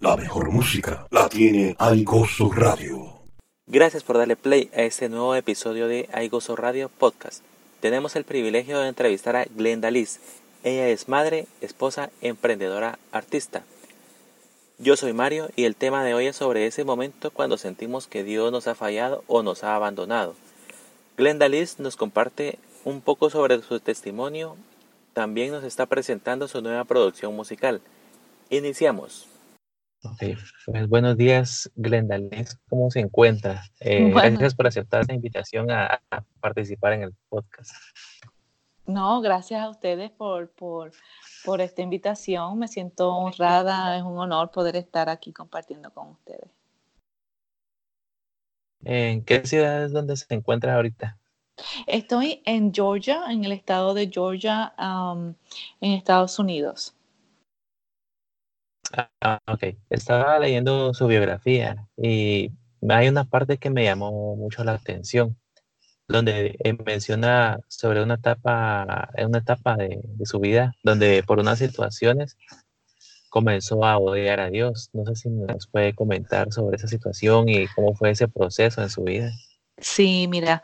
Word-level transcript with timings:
La 0.00 0.16
mejor 0.16 0.52
música 0.52 1.08
la 1.10 1.28
tiene 1.28 1.74
Aigoso 1.76 2.52
Radio. 2.52 3.18
Gracias 3.66 4.04
por 4.04 4.16
darle 4.16 4.36
play 4.36 4.70
a 4.72 4.82
este 4.82 5.08
nuevo 5.08 5.34
episodio 5.34 5.88
de 5.88 6.08
Aigoso 6.12 6.54
Radio 6.54 6.88
Podcast. 6.88 7.42
Tenemos 7.80 8.14
el 8.14 8.22
privilegio 8.22 8.78
de 8.78 8.86
entrevistar 8.86 9.34
a 9.34 9.46
Glenda 9.46 9.90
Liz. 9.90 10.20
Ella 10.62 10.86
es 10.88 11.08
madre, 11.08 11.48
esposa, 11.60 12.10
emprendedora, 12.20 13.00
artista. 13.10 13.64
Yo 14.78 14.96
soy 14.96 15.14
Mario 15.14 15.50
y 15.56 15.64
el 15.64 15.74
tema 15.74 16.04
de 16.04 16.14
hoy 16.14 16.26
es 16.26 16.36
sobre 16.36 16.66
ese 16.66 16.84
momento 16.84 17.32
cuando 17.32 17.58
sentimos 17.58 18.06
que 18.06 18.22
Dios 18.22 18.52
nos 18.52 18.68
ha 18.68 18.76
fallado 18.76 19.24
o 19.26 19.42
nos 19.42 19.64
ha 19.64 19.74
abandonado. 19.74 20.36
Glenda 21.16 21.48
Liz 21.48 21.80
nos 21.80 21.96
comparte 21.96 22.60
un 22.84 23.00
poco 23.00 23.30
sobre 23.30 23.60
su 23.62 23.80
testimonio. 23.80 24.54
También 25.12 25.50
nos 25.50 25.64
está 25.64 25.86
presentando 25.86 26.46
su 26.46 26.62
nueva 26.62 26.84
producción 26.84 27.34
musical. 27.34 27.80
Iniciamos. 28.48 29.26
Pues 30.66 30.88
buenos 30.88 31.16
días, 31.16 31.70
Glenda. 31.74 32.18
¿Cómo 32.68 32.90
se 32.90 33.00
encuentra? 33.00 33.64
Eh, 33.80 34.10
gracias 34.10 34.54
por 34.54 34.66
aceptar 34.66 35.04
la 35.08 35.14
invitación 35.14 35.70
a, 35.70 36.00
participar 36.40 36.92
en 36.92 37.02
el 37.02 37.14
podcast. 37.28 37.72
No, 38.86 39.20
gracias 39.20 39.60
a 39.60 39.68
ustedes 39.68 40.10
por, 40.10 40.50
por, 40.50 40.92
por 41.44 41.60
esta 41.60 41.82
invitación. 41.82 42.58
Me 42.58 42.68
siento 42.68 43.12
honrada, 43.14 43.96
es 43.96 44.02
un 44.02 44.18
honor 44.18 44.50
poder 44.50 44.76
estar 44.76 45.08
aquí 45.08 45.32
compartiendo 45.32 45.92
con 45.92 46.08
ustedes. 46.08 46.48
¿En 48.84 49.24
qué 49.24 49.44
ciudad 49.44 49.84
es 49.84 49.92
donde 49.92 50.16
se 50.16 50.32
encuentra 50.32 50.76
ahorita? 50.76 51.18
Estoy 51.86 52.40
en 52.44 52.72
Georgia, 52.72 53.24
en 53.30 53.44
el 53.44 53.52
estado 53.52 53.92
de 53.94 54.08
Georgia, 54.08 54.72
en 54.78 55.92
Estados 55.92 56.38
Unidos. 56.38 56.94
Ah, 58.92 59.40
ok. 59.46 59.76
Estaba 59.90 60.38
leyendo 60.38 60.94
su 60.94 61.06
biografía 61.06 61.86
y 61.96 62.52
hay 62.88 63.08
una 63.08 63.24
parte 63.24 63.58
que 63.58 63.70
me 63.70 63.84
llamó 63.84 64.36
mucho 64.36 64.64
la 64.64 64.72
atención, 64.72 65.36
donde 66.08 66.56
menciona 66.84 67.60
sobre 67.68 68.02
una 68.02 68.14
etapa, 68.14 69.10
una 69.18 69.38
etapa 69.38 69.76
de, 69.76 70.00
su 70.24 70.40
vida, 70.40 70.72
donde 70.82 71.22
por 71.26 71.38
unas 71.38 71.58
situaciones 71.58 72.36
comenzó 73.28 73.84
a 73.84 73.98
odiar 73.98 74.40
a 74.40 74.50
Dios. 74.50 74.90
No 74.94 75.04
sé 75.04 75.16
si 75.16 75.28
nos 75.28 75.66
puede 75.66 75.94
comentar 75.94 76.52
sobre 76.52 76.76
esa 76.76 76.88
situación 76.88 77.48
y 77.48 77.66
cómo 77.68 77.94
fue 77.94 78.10
ese 78.10 78.28
proceso 78.28 78.82
en 78.82 78.88
su 78.88 79.02
vida. 79.04 79.30
Sí, 79.76 80.26
mira, 80.28 80.62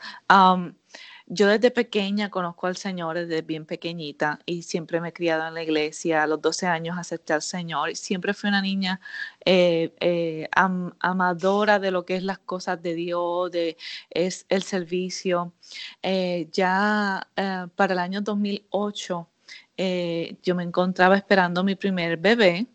yo 1.26 1.48
desde 1.48 1.70
pequeña 1.70 2.30
conozco 2.30 2.66
al 2.66 2.76
Señor, 2.76 3.16
desde 3.16 3.40
bien 3.42 3.64
pequeñita, 3.64 4.40
y 4.44 4.62
siempre 4.62 5.00
me 5.00 5.08
he 5.08 5.12
criado 5.12 5.46
en 5.48 5.54
la 5.54 5.62
iglesia. 5.62 6.22
A 6.22 6.26
los 6.26 6.40
12 6.42 6.66
años 6.66 6.98
acepté 6.98 7.32
al 7.32 7.42
Señor 7.42 7.96
siempre 7.96 8.34
fui 8.34 8.48
una 8.48 8.60
niña 8.60 9.00
eh, 9.44 9.94
eh, 10.00 10.48
amadora 10.52 11.78
de 11.78 11.90
lo 11.90 12.04
que 12.04 12.16
es 12.16 12.22
las 12.22 12.38
cosas 12.38 12.82
de 12.82 12.94
Dios, 12.94 13.50
de 13.50 13.76
es 14.10 14.44
el 14.50 14.62
servicio. 14.64 15.54
Eh, 16.02 16.48
ya 16.52 17.26
para 17.74 17.92
el 17.94 17.98
año 17.98 18.20
2008 18.20 19.28
yo 20.42 20.54
me 20.54 20.62
encontraba 20.62 21.16
esperando 21.16 21.64
mi 21.64 21.74
primer 21.74 22.16
bebé. 22.18 22.66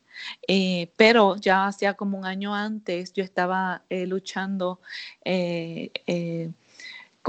pero 0.97 1.35
ya 1.37 1.67
hacía 1.67 1.93
como 1.93 2.17
un 2.17 2.25
año 2.25 2.53
antes 2.55 3.13
yo 3.13 3.23
estaba 3.23 3.83
luchando 3.89 4.79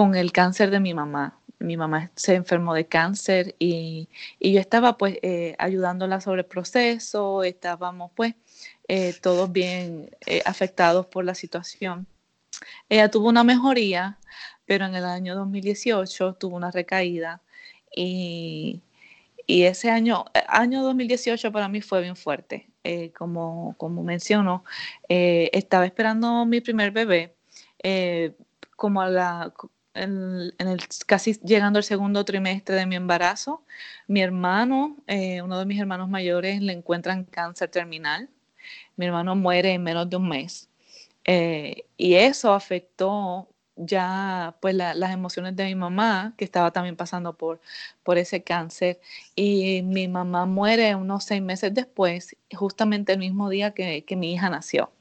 con 0.01 0.15
el 0.15 0.33
cáncer 0.33 0.71
de 0.71 0.81
mi 0.81 0.95
mamá. 0.95 1.39
Mi 1.59 1.77
mamá 1.77 2.11
se 2.17 2.35
enfermó 2.35 2.73
de 2.73 2.87
cáncer 2.87 3.55
y, 3.59 4.09
yo 4.41 4.59
estaba 4.59 4.97
pues 4.97 5.19
eh, 5.21 5.55
ayudándola 5.59 6.23
sobre 6.23 6.41
el 6.41 6.47
proceso, 6.47 7.43
estábamos 7.45 8.11
pues 8.15 8.35
eh, 8.89 9.13
todos 9.21 9.53
bien 9.53 10.09
eh, 10.25 10.41
afectados 10.47 11.05
por 11.05 11.27
la 11.27 11.35
situación. 11.35 12.07
Ella 12.89 13.11
tuvo 13.11 13.29
una 13.29 13.45
mejoría, 13.45 14.19
pero 14.65 14.87
en 14.87 14.95
el 14.95 15.05
año 15.05 15.35
2018 15.35 16.33
tuvo 16.33 16.57
una 16.57 16.71
recaída 16.71 17.43
y, 17.95 18.81
ese 19.47 19.91
año, 19.91 20.25
año 20.49 20.83
2018 20.83 21.53
para 21.53 21.69
mí 21.69 21.83
fue 21.83 22.01
bien 22.01 22.17
fuerte. 22.17 22.71
como, 23.19 23.75
como 23.77 24.03
menciono, 24.03 24.65
estaba 25.09 25.85
esperando 25.85 26.47
mi 26.47 26.63
primer 26.63 26.91
bebé. 26.91 27.35
como 28.77 29.03
a 29.03 29.09
la, 29.11 29.53
en, 29.95 30.53
el, 30.59 30.81
casi 31.07 31.35
llegando 31.45 31.79
al 31.79 31.85
segundo 31.85 32.25
trimestre 32.25 32.75
de 32.77 32.87
mi 32.87 32.97
embarazo, 32.97 33.65
mi 34.07 34.23
hermano, 34.23 34.97
eh, 35.07 35.43
uno 35.43 35.59
de 35.59 35.67
mis 35.67 35.81
hermanos 35.81 36.09
mayores, 36.09 36.61
le 36.61 36.73
encuentran 36.73 37.25
cáncer 37.25 37.71
terminal. 37.71 38.29
Mi 38.97 39.07
hermano 39.07 39.37
muere 39.37 39.73
en 39.73 39.83
menos 39.83 40.09
de 40.11 40.17
un 40.17 40.29
mes. 40.29 40.69
Eh, 41.25 41.85
y 41.97 42.15
eso 42.15 42.53
afectó 42.53 43.49
ya 43.77 44.57
pues 44.61 44.75
las 44.75 45.13
emociones 45.13 45.57
de 45.57 45.65
mi 45.65 45.75
mamá, 45.75 46.35
que 46.37 46.45
estaba 46.45 46.71
también 46.73 46.97
pasando 46.97 47.37
por, 47.37 47.61
por 48.03 48.19
ese 48.19 48.43
cáncer. 48.45 49.01
Y 49.35 49.83
mi 49.83 50.09
mamá 50.09 50.47
muere 50.47 50.95
unos 50.95 51.25
seis 51.25 51.43
meses 51.43 51.75
después, 51.75 52.37
justamente 52.55 53.13
el 53.13 53.19
mismo 53.19 53.49
día 53.51 53.73
que, 53.73 54.05
que 54.05 54.17
mi 54.17 54.33
hija 54.35 54.51
nació. 54.51 54.93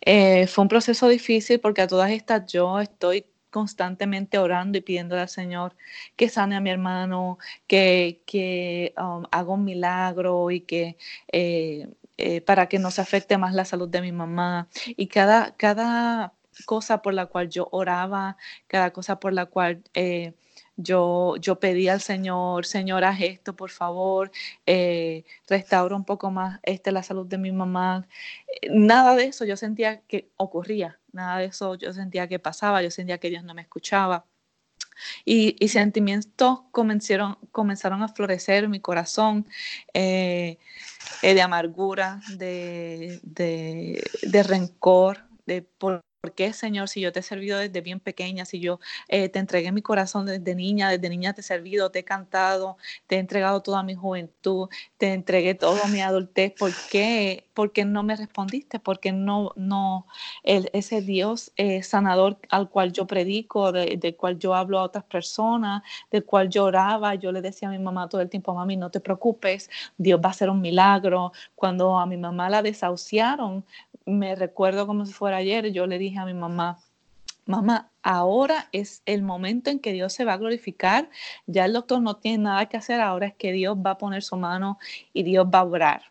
Eh, 0.00 0.46
fue 0.48 0.62
un 0.62 0.68
proceso 0.68 1.08
difícil 1.08 1.60
porque 1.60 1.82
a 1.82 1.86
todas 1.86 2.10
estas 2.10 2.50
yo 2.52 2.80
estoy 2.80 3.24
constantemente 3.52 4.38
orando 4.38 4.78
y 4.78 4.80
pidiendo 4.80 5.16
al 5.18 5.28
Señor 5.28 5.76
que 6.16 6.28
sane 6.28 6.56
a 6.56 6.60
mi 6.60 6.70
hermano, 6.70 7.38
que, 7.68 8.22
que 8.26 8.94
um, 8.98 9.24
haga 9.30 9.52
un 9.52 9.64
milagro 9.64 10.50
y 10.50 10.62
que 10.62 10.96
eh, 11.30 11.88
eh, 12.18 12.40
para 12.40 12.68
que 12.68 12.78
no 12.78 12.90
se 12.90 13.00
afecte 13.00 13.38
más 13.38 13.54
la 13.54 13.64
salud 13.64 13.88
de 13.88 14.00
mi 14.00 14.12
mamá. 14.12 14.68
Y 14.96 15.08
cada, 15.08 15.56
cada 15.56 16.34
cosa 16.66 17.02
por 17.02 17.14
la 17.14 17.26
cual 17.26 17.48
yo 17.48 17.68
oraba, 17.72 18.36
cada 18.66 18.92
cosa 18.92 19.18
por 19.20 19.32
la 19.32 19.46
cual 19.46 19.82
eh, 19.94 20.34
yo, 20.76 21.36
yo 21.36 21.58
al 21.90 22.00
Señor, 22.00 22.66
Señor, 22.66 23.04
haz 23.04 23.20
esto, 23.20 23.56
por 23.56 23.70
favor, 23.70 24.30
eh, 24.66 25.24
restaura 25.48 25.96
un 25.96 26.04
poco 26.04 26.30
más 26.30 26.60
este, 26.62 26.92
la 26.92 27.02
salud 27.02 27.26
de 27.26 27.38
mi 27.38 27.52
mamá. 27.52 28.06
Nada 28.70 29.16
de 29.16 29.24
eso 29.26 29.44
yo 29.44 29.56
sentía 29.56 30.00
que 30.02 30.30
ocurría, 30.36 30.98
nada 31.12 31.38
de 31.38 31.46
eso 31.46 31.74
yo 31.74 31.92
sentía 31.92 32.28
que 32.28 32.38
pasaba, 32.38 32.82
yo 32.82 32.90
sentía 32.90 33.18
que 33.18 33.30
Dios 33.30 33.44
no 33.44 33.54
me 33.54 33.62
escuchaba. 33.62 34.26
Y, 35.24 35.68
sentimientos 35.68 36.60
comenzaron, 36.70 37.38
comenzaron 37.50 38.02
a 38.02 38.08
florecer 38.08 38.64
en 38.64 38.70
mi 38.70 38.80
corazón 38.80 39.46
eh, 39.94 40.58
eh, 41.22 41.34
de 41.34 41.42
amargura, 41.42 42.20
de, 42.36 43.20
de, 43.22 44.04
de 44.22 44.42
rencor, 44.42 45.24
de 45.46 45.62
por 45.62 46.02
¿Por 46.22 46.34
qué, 46.34 46.52
Señor, 46.52 46.88
si 46.88 47.00
yo 47.00 47.10
te 47.10 47.18
he 47.18 47.22
servido 47.24 47.58
desde 47.58 47.80
bien 47.80 47.98
pequeña, 47.98 48.44
si 48.44 48.60
yo 48.60 48.78
eh, 49.08 49.28
te 49.28 49.40
entregué 49.40 49.72
mi 49.72 49.82
corazón 49.82 50.24
desde 50.24 50.54
niña, 50.54 50.88
desde 50.88 51.08
niña 51.08 51.32
te 51.32 51.40
he 51.40 51.44
servido, 51.44 51.90
te 51.90 51.98
he 51.98 52.04
cantado, 52.04 52.76
te 53.08 53.16
he 53.16 53.18
entregado 53.18 53.60
toda 53.60 53.82
mi 53.82 53.96
juventud, 53.96 54.68
te 54.98 55.14
entregué 55.14 55.56
toda 55.56 55.88
mi 55.88 56.00
adultez, 56.00 56.52
¿por 56.56 56.70
qué, 56.92 57.48
¿Por 57.54 57.72
qué 57.72 57.84
no 57.84 58.02
me 58.02 58.16
respondiste? 58.16 58.78
¿Por 58.78 59.00
qué 59.00 59.12
no, 59.12 59.52
no 59.56 60.06
ese 60.44 61.02
Dios 61.02 61.52
eh, 61.56 61.82
sanador 61.82 62.38
al 62.48 62.70
cual 62.70 62.92
yo 62.92 63.06
predico, 63.06 63.72
del 63.72 64.16
cual 64.16 64.38
yo 64.38 64.54
hablo 64.54 64.78
a 64.78 64.84
otras 64.84 65.04
personas, 65.04 65.82
del 66.10 66.24
cual 66.24 66.48
yo 66.48 66.64
oraba, 66.64 67.14
yo 67.14 67.32
le 67.32 67.42
decía 67.42 67.68
a 67.68 67.72
mi 67.72 67.78
mamá 67.78 68.08
todo 68.08 68.20
el 68.20 68.30
tiempo, 68.30 68.54
mami, 68.54 68.76
no 68.76 68.90
te 68.90 69.00
preocupes, 69.00 69.70
Dios 69.98 70.20
va 70.20 70.28
a 70.28 70.30
hacer 70.30 70.48
un 70.50 70.60
milagro. 70.60 71.32
Cuando 71.54 71.98
a 71.98 72.06
mi 72.06 72.16
mamá 72.16 72.48
la 72.48 72.62
desahuciaron, 72.62 73.64
me 74.06 74.34
recuerdo 74.34 74.86
como 74.86 75.06
si 75.06 75.12
fuera 75.12 75.38
ayer, 75.38 75.72
yo 75.72 75.86
le 75.86 75.98
dije 75.98 76.18
a 76.18 76.24
mi 76.24 76.34
mamá, 76.34 76.78
mamá, 77.46 77.90
ahora 78.02 78.68
es 78.72 79.02
el 79.06 79.22
momento 79.22 79.70
en 79.70 79.78
que 79.78 79.92
Dios 79.92 80.12
se 80.12 80.24
va 80.24 80.34
a 80.34 80.38
glorificar, 80.38 81.10
ya 81.46 81.64
el 81.64 81.72
doctor 81.72 82.00
no 82.00 82.16
tiene 82.16 82.44
nada 82.44 82.66
que 82.66 82.76
hacer, 82.76 83.00
ahora 83.00 83.26
es 83.26 83.34
que 83.34 83.52
Dios 83.52 83.76
va 83.76 83.92
a 83.92 83.98
poner 83.98 84.22
su 84.22 84.36
mano 84.36 84.78
y 85.12 85.22
Dios 85.22 85.46
va 85.52 85.60
a 85.60 85.64
obrar. 85.64 86.02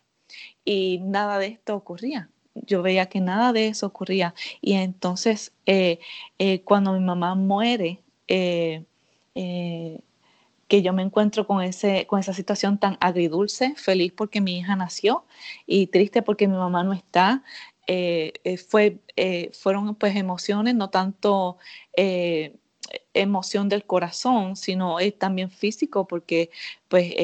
Y 0.64 1.00
nada 1.02 1.38
de 1.38 1.46
esto 1.48 1.74
ocurría. 1.74 2.28
Yo 2.54 2.82
veía 2.82 3.06
que 3.06 3.20
nada 3.20 3.52
de 3.52 3.68
eso 3.68 3.86
ocurría. 3.86 4.34
Y 4.60 4.74
entonces, 4.74 5.52
eh, 5.66 6.00
eh, 6.38 6.62
cuando 6.62 6.92
mi 6.92 7.00
mamá 7.00 7.34
muere, 7.34 8.00
eh, 8.28 8.84
que 10.72 10.80
yo 10.80 10.94
me 10.94 11.02
encuentro 11.02 11.46
con, 11.46 11.62
ese, 11.62 12.06
con 12.06 12.18
esa 12.18 12.32
situación 12.32 12.78
tan 12.78 12.96
agridulce, 12.98 13.74
feliz 13.76 14.10
porque 14.16 14.40
mi 14.40 14.56
hija 14.56 14.74
nació 14.74 15.26
y 15.66 15.88
triste 15.88 16.22
porque 16.22 16.48
mi 16.48 16.56
mamá 16.56 16.82
no 16.82 16.94
está, 16.94 17.42
eh, 17.86 18.32
eh, 18.44 18.56
fue, 18.58 19.00
eh, 19.16 19.50
fueron 19.52 19.94
pues 19.96 20.16
emociones, 20.16 20.74
no 20.74 20.90
tanto 20.90 21.58
emoción 23.14 23.68
del 23.68 23.86
corazón, 23.86 24.56
sino 24.56 24.96
también 25.18 25.50
físico, 25.50 26.06
porque 26.06 26.50
pues 26.88 27.14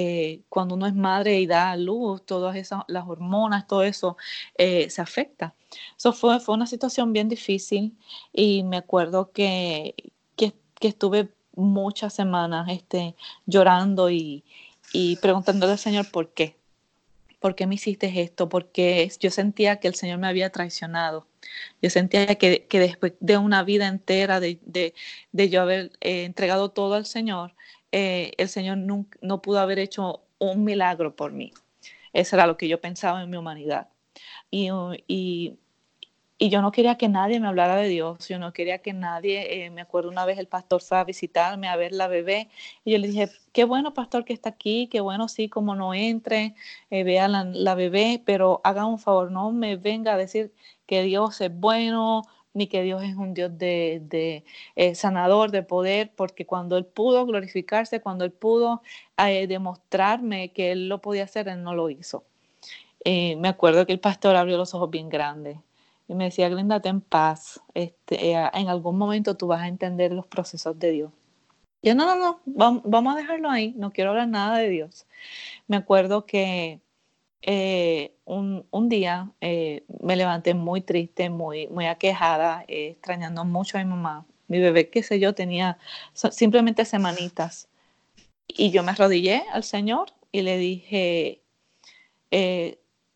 cuando 0.49 0.75
uno 0.75 0.87
es 0.87 0.95
madre 0.95 1.41
y 1.41 1.47
da 1.47 1.73
a 1.73 1.77
luz, 1.77 2.25
todas 2.25 2.57
esas, 2.57 2.85
las 2.89 3.07
hormonas, 3.07 3.67
todo 3.67 3.83
eso 3.83 4.17
se 4.57 5.01
afecta. 5.01 5.55
Eso 5.97 6.13
fue, 6.13 6.41
fue 6.41 6.55
una 6.55 6.67
situación 6.67 7.13
bien 7.13 7.29
difícil 7.29 7.97
y 8.33 8.63
me 8.63 8.79
acuerdo 8.79 9.33
que, 9.33 9.95
que, 10.37 10.55
que 10.81 10.89
estuve 10.89 11.31
muchas 11.55 12.15
semanas 12.15 12.69
este, 12.71 13.17
llorando 13.47 14.11
y, 14.11 14.45
y 14.93 15.17
preguntándole 15.17 15.73
al 15.73 15.79
Señor 15.79 16.11
por 16.11 16.33
qué, 16.33 16.57
¿por 17.41 17.55
qué 17.55 17.67
me 17.67 17.77
hiciste 17.77 18.21
esto? 18.21 18.49
Porque 18.49 19.11
yo 19.21 19.31
sentía 19.31 19.81
que 19.81 19.89
el 19.89 19.95
Señor 19.95 20.19
me 20.19 20.29
había 20.29 20.51
traicionado. 20.51 21.27
Yo 21.83 21.91
sentía 21.91 22.27
que, 22.37 22.67
después 22.71 23.15
de 23.21 23.39
una 23.39 23.63
vida 23.63 23.89
entera 23.89 24.41
de, 24.41 24.59
de, 25.33 25.51
yo 25.51 25.63
haber 25.63 25.93
eh, 26.01 26.25
entregado 26.25 26.71
todo 26.71 26.95
al 26.95 27.07
Señor, 27.07 27.55
eh, 27.93 28.33
el 28.39 28.49
Señor 28.49 28.79
no, 28.79 29.07
no 29.23 29.43
pudo 29.43 29.61
haber 29.61 29.79
hecho 29.79 30.23
un 30.39 30.65
milagro 30.65 31.15
por 31.17 31.33
mí. 31.33 31.53
Eso 32.13 32.37
era 32.37 32.47
lo 32.47 32.57
que 32.57 32.69
yo 32.69 32.81
pensaba 32.81 33.23
en 33.23 33.31
mi 33.31 33.37
humanidad. 33.37 33.89
Y, 34.51 35.59
y 36.39 36.51
yo 36.51 36.63
no 36.63 36.71
quería 36.71 36.97
que 36.97 37.09
nadie 37.09 37.41
me 37.41 37.49
hablara 37.49 37.77
de 37.77 37.89
Dios, 37.89 38.29
yo 38.29 38.39
no 38.39 38.53
quería 38.53 38.79
que 38.79 38.93
nadie, 38.93 39.65
eh, 39.67 39.71
me 39.71 39.81
acuerdo 39.81 40.09
una 40.09 40.25
vez 40.25 40.39
el 40.39 40.47
pastor 40.47 40.81
fue 40.83 40.99
a 40.99 41.05
visitarme, 41.05 41.69
a 41.69 41.77
ver 41.77 41.93
la 41.93 42.07
bebé, 42.07 42.49
y 42.85 42.93
yo 42.93 42.99
le 42.99 43.09
dije, 43.09 43.29
qué 43.53 43.65
bueno 43.65 43.93
pastor 43.93 44.25
que 44.25 44.33
está 44.35 44.51
aquí, 44.51 44.87
qué 44.89 45.01
bueno 45.01 45.29
sí, 45.29 45.49
como 45.49 45.75
no 45.75 45.95
entre, 45.95 46.55
eh, 46.91 47.03
vea 47.03 47.27
la, 47.29 47.75
bebé, 47.75 48.23
pero 48.25 48.61
haga 48.65 48.87
un 48.87 48.99
favor, 49.01 49.33
no 49.33 49.51
me 49.51 49.77
venga 49.77 50.15
a 50.15 50.17
decir 50.17 50.53
que 50.87 51.03
Dios 51.03 51.41
es 51.41 51.53
bueno, 51.53 52.23
ni 52.55 52.69
que 52.69 52.83
Dios 52.83 53.03
es 53.03 53.17
un 53.17 53.35
Dios 53.35 53.57
de, 53.59 54.01
de 54.05 54.45
eh, 54.77 54.95
sanador, 54.95 55.51
de 55.51 55.63
poder, 55.65 56.13
porque 56.17 56.47
cuando 56.47 56.77
Él 56.77 56.87
pudo 56.87 57.27
glorificarse, 57.27 58.01
cuando 58.01 58.25
Él 58.25 58.33
pudo 58.33 58.83
demostrarme 59.17 60.53
que 60.53 60.73
Él 60.73 60.89
lo 60.89 61.01
podía 61.01 61.25
hacer, 61.25 61.49
Él 61.49 61.63
no 61.63 61.75
lo 61.75 61.91
hizo. 61.91 62.25
me 63.05 63.49
acuerdo 63.49 63.87
que 63.87 63.93
el 63.93 64.01
pastor 64.01 64.37
abrió 64.37 64.57
los 64.57 64.75
ojos 64.75 64.91
bien 64.91 65.09
grandes 65.09 65.59
y 66.09 66.15
me 66.15 66.25
decía, 66.25 66.49
Glenda, 66.49 66.81
ten 66.81 67.03
paz. 67.03 67.61
Este, 67.75 68.33
eh, 68.33 68.51
en 68.55 68.69
algún 68.69 68.97
momento 68.97 69.37
tú 69.37 69.47
vas 69.47 69.61
a 69.61 69.69
entender 69.69 70.13
los 70.13 70.27
procesos 70.27 70.79
de 70.79 70.91
Dios. 70.91 71.13
Yo, 71.83 71.95
no, 71.95 72.07
no, 72.07 72.17
no, 72.17 72.83
vamos, 72.85 73.15
a 73.15 73.17
dejarlo 73.17 73.51
ahí, 73.51 73.75
no 73.77 73.93
quiero 73.93 74.11
hablar 74.11 74.27
nada 74.27 74.59
de 74.59 74.69
Dios. 74.69 75.07
Me 75.69 75.77
acuerdo 75.77 76.27
que 76.27 76.81
eh, 77.43 78.17
un, 78.25 78.89
día 78.89 79.31
eh, 79.41 79.85
me 80.01 80.17
levanté 80.17 80.55
muy 80.55 80.81
triste, 80.81 81.31
muy, 81.31 81.69
muy 81.69 81.87
aquejada, 81.87 82.65
extrañando 82.67 83.45
mucho 83.45 83.79
a 83.79 83.85
mi 83.85 83.91
mamá. 83.91 84.27
Mi 84.49 84.59
bebé, 84.59 84.89
qué 84.89 85.03
sé 85.03 85.21
yo, 85.21 85.35
tenía 85.35 85.79
simplemente 86.15 86.85
semanitas. 86.85 87.69
Y 88.49 88.71
yo 88.71 88.83
me 88.83 88.93
arrodillé 88.93 89.45
al 89.53 89.63
Señor 89.63 90.13
y 90.33 90.41
le 90.41 90.57
dije, 90.57 91.43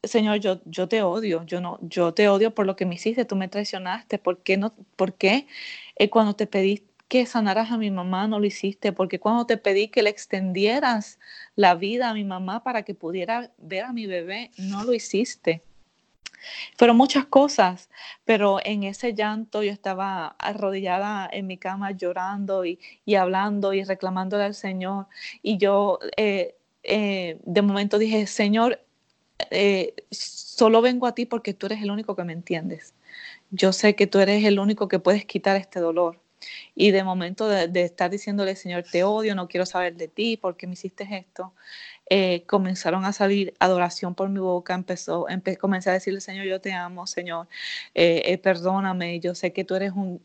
Señor, 0.04 0.38
yo, 0.40 0.60
yo 0.64 0.88
te 0.88 1.02
odio, 1.02 1.44
yo 1.44 1.60
no, 1.60 1.78
yo 1.80 2.12
te 2.12 2.28
odio 2.28 2.52
por 2.52 2.66
lo 2.66 2.74
que 2.74 2.86
me 2.86 2.96
hiciste, 2.96 3.24
tú 3.24 3.36
me 3.36 3.46
traicionaste, 3.46 4.18
¿por 4.18 4.42
qué 4.42 4.56
no, 4.56 4.72
por 4.96 5.14
qué 5.14 5.46
eh, 5.94 6.10
cuando 6.10 6.34
te 6.34 6.48
pedí 6.48 6.82
que 7.06 7.24
sanaras 7.24 7.70
a 7.70 7.78
mi 7.78 7.92
mamá 7.92 8.26
no 8.26 8.40
lo 8.40 8.46
hiciste? 8.46 8.92
Porque 8.92 9.20
cuando 9.20 9.46
te 9.46 9.58
pedí 9.58 9.88
que 9.88 10.02
le 10.02 10.10
extendieras 10.10 11.20
la 11.54 11.76
vida 11.76 12.10
a 12.10 12.14
mi 12.14 12.24
mamá 12.24 12.64
para 12.64 12.82
que 12.82 12.94
pudiera 12.94 13.52
ver 13.58 13.84
a 13.84 13.92
mi 13.92 14.06
bebé, 14.06 14.50
no 14.58 14.82
lo 14.82 14.92
hiciste. 14.92 15.62
Fueron 16.76 16.96
muchas 16.96 17.26
cosas, 17.26 17.88
pero 18.24 18.58
en 18.64 18.82
ese 18.82 19.14
llanto 19.14 19.62
yo 19.62 19.70
estaba 19.70 20.34
arrodillada 20.38 21.28
en 21.32 21.46
mi 21.46 21.58
cama 21.58 21.92
llorando 21.92 22.64
y, 22.64 22.80
hablando 23.16 23.72
y 23.72 23.84
reclamándole 23.84 24.42
al 24.42 24.54
Señor. 24.54 25.06
Y 25.42 25.58
yo 25.58 26.00
eh, 26.16 26.56
eh, 26.82 27.38
de 27.44 27.62
momento 27.62 27.98
dije, 27.98 28.26
Señor, 28.26 28.80
eh, 29.50 29.94
solo 30.10 30.82
vengo 30.82 31.06
a 31.06 31.14
ti 31.14 31.26
porque 31.26 31.54
tú 31.54 31.66
eres 31.66 31.82
el 31.82 31.90
único 31.90 32.16
que 32.16 32.24
me 32.24 32.32
entiendes. 32.32 32.94
Yo 33.50 33.72
sé 33.72 33.94
que 33.94 34.06
tú 34.06 34.18
eres 34.18 34.44
el 34.44 34.58
único 34.58 34.88
que 34.88 34.98
puedes 34.98 35.24
quitar 35.24 35.56
este 35.56 35.80
dolor. 35.80 36.20
Y 36.74 36.90
de 36.90 37.04
momento 37.04 37.48
de, 37.48 37.82
estar 37.82 38.10
diciéndole, 38.10 38.56
Señor, 38.56 38.84
te 38.90 39.04
odio, 39.04 39.34
no 39.34 39.48
quiero 39.48 39.66
saber 39.66 39.96
de 39.96 40.08
ti, 40.08 40.36
porque 40.36 40.66
me 40.66 40.72
hiciste 40.74 41.06
esto? 41.10 41.54
Eh, 42.10 42.44
comenzaron 42.46 43.04
a 43.04 43.12
salir 43.12 43.54
adoración 43.58 44.14
por 44.14 44.28
mi 44.28 44.40
boca, 44.40 44.74
empezó, 44.74 45.26
comencé 45.60 45.90
a 45.90 45.94
decirle, 45.94 46.20
Señor, 46.20 46.46
yo 46.46 46.60
te 46.60 46.72
amo, 46.72 47.06
Señor, 47.06 47.48
eh, 47.94 48.22
eh, 48.26 48.38
perdóname, 48.38 49.20
yo 49.20 49.34
sé 49.34 49.52
que 49.52 49.64
tú 49.64 49.74
eres 49.76 49.92
un, 49.92 50.22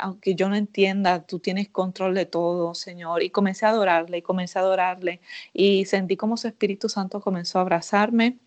aunque 0.00 0.34
yo 0.34 0.48
no 0.48 0.56
entienda, 0.56 1.24
tú 1.26 1.38
tienes 1.38 1.68
control 1.68 2.14
de 2.14 2.26
todo, 2.26 2.74
Señor, 2.74 3.22
y 3.22 3.30
comencé 3.30 3.66
a 3.66 3.70
adorarle, 3.70 4.18
y 4.18 4.22
comencé 4.22 4.58
a 4.58 4.62
adorarle, 4.62 5.20
y 5.52 5.84
sentí 5.84 6.16
como 6.16 6.36
su 6.36 6.48
Espíritu 6.48 6.88
Santo 6.88 7.20
comenzó 7.20 7.58
a 7.58 7.62
abrazarme. 7.62 8.38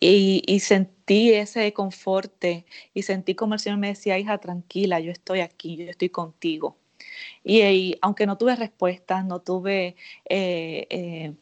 Y, 0.00 0.42
y, 0.46 0.60
sentí 0.60 1.32
ese 1.32 1.72
conforte 1.72 2.66
y 2.94 3.02
sentí 3.02 3.34
como 3.34 3.54
el 3.54 3.60
Señor 3.60 3.78
me 3.78 3.88
decía, 3.88 4.18
hija, 4.18 4.38
tranquila, 4.38 5.00
yo 5.00 5.12
estoy 5.12 5.40
aquí, 5.40 5.76
yo 5.76 5.84
estoy 5.84 6.10
contigo. 6.10 6.76
Y, 7.44 7.96
aunque 8.02 8.26
no 8.26 8.36
tuve 8.38 8.56
respuestas, 8.56 9.24
no 9.24 9.40
tuve 9.40 9.96
eh, 10.28 10.86
eh, 10.90 11.34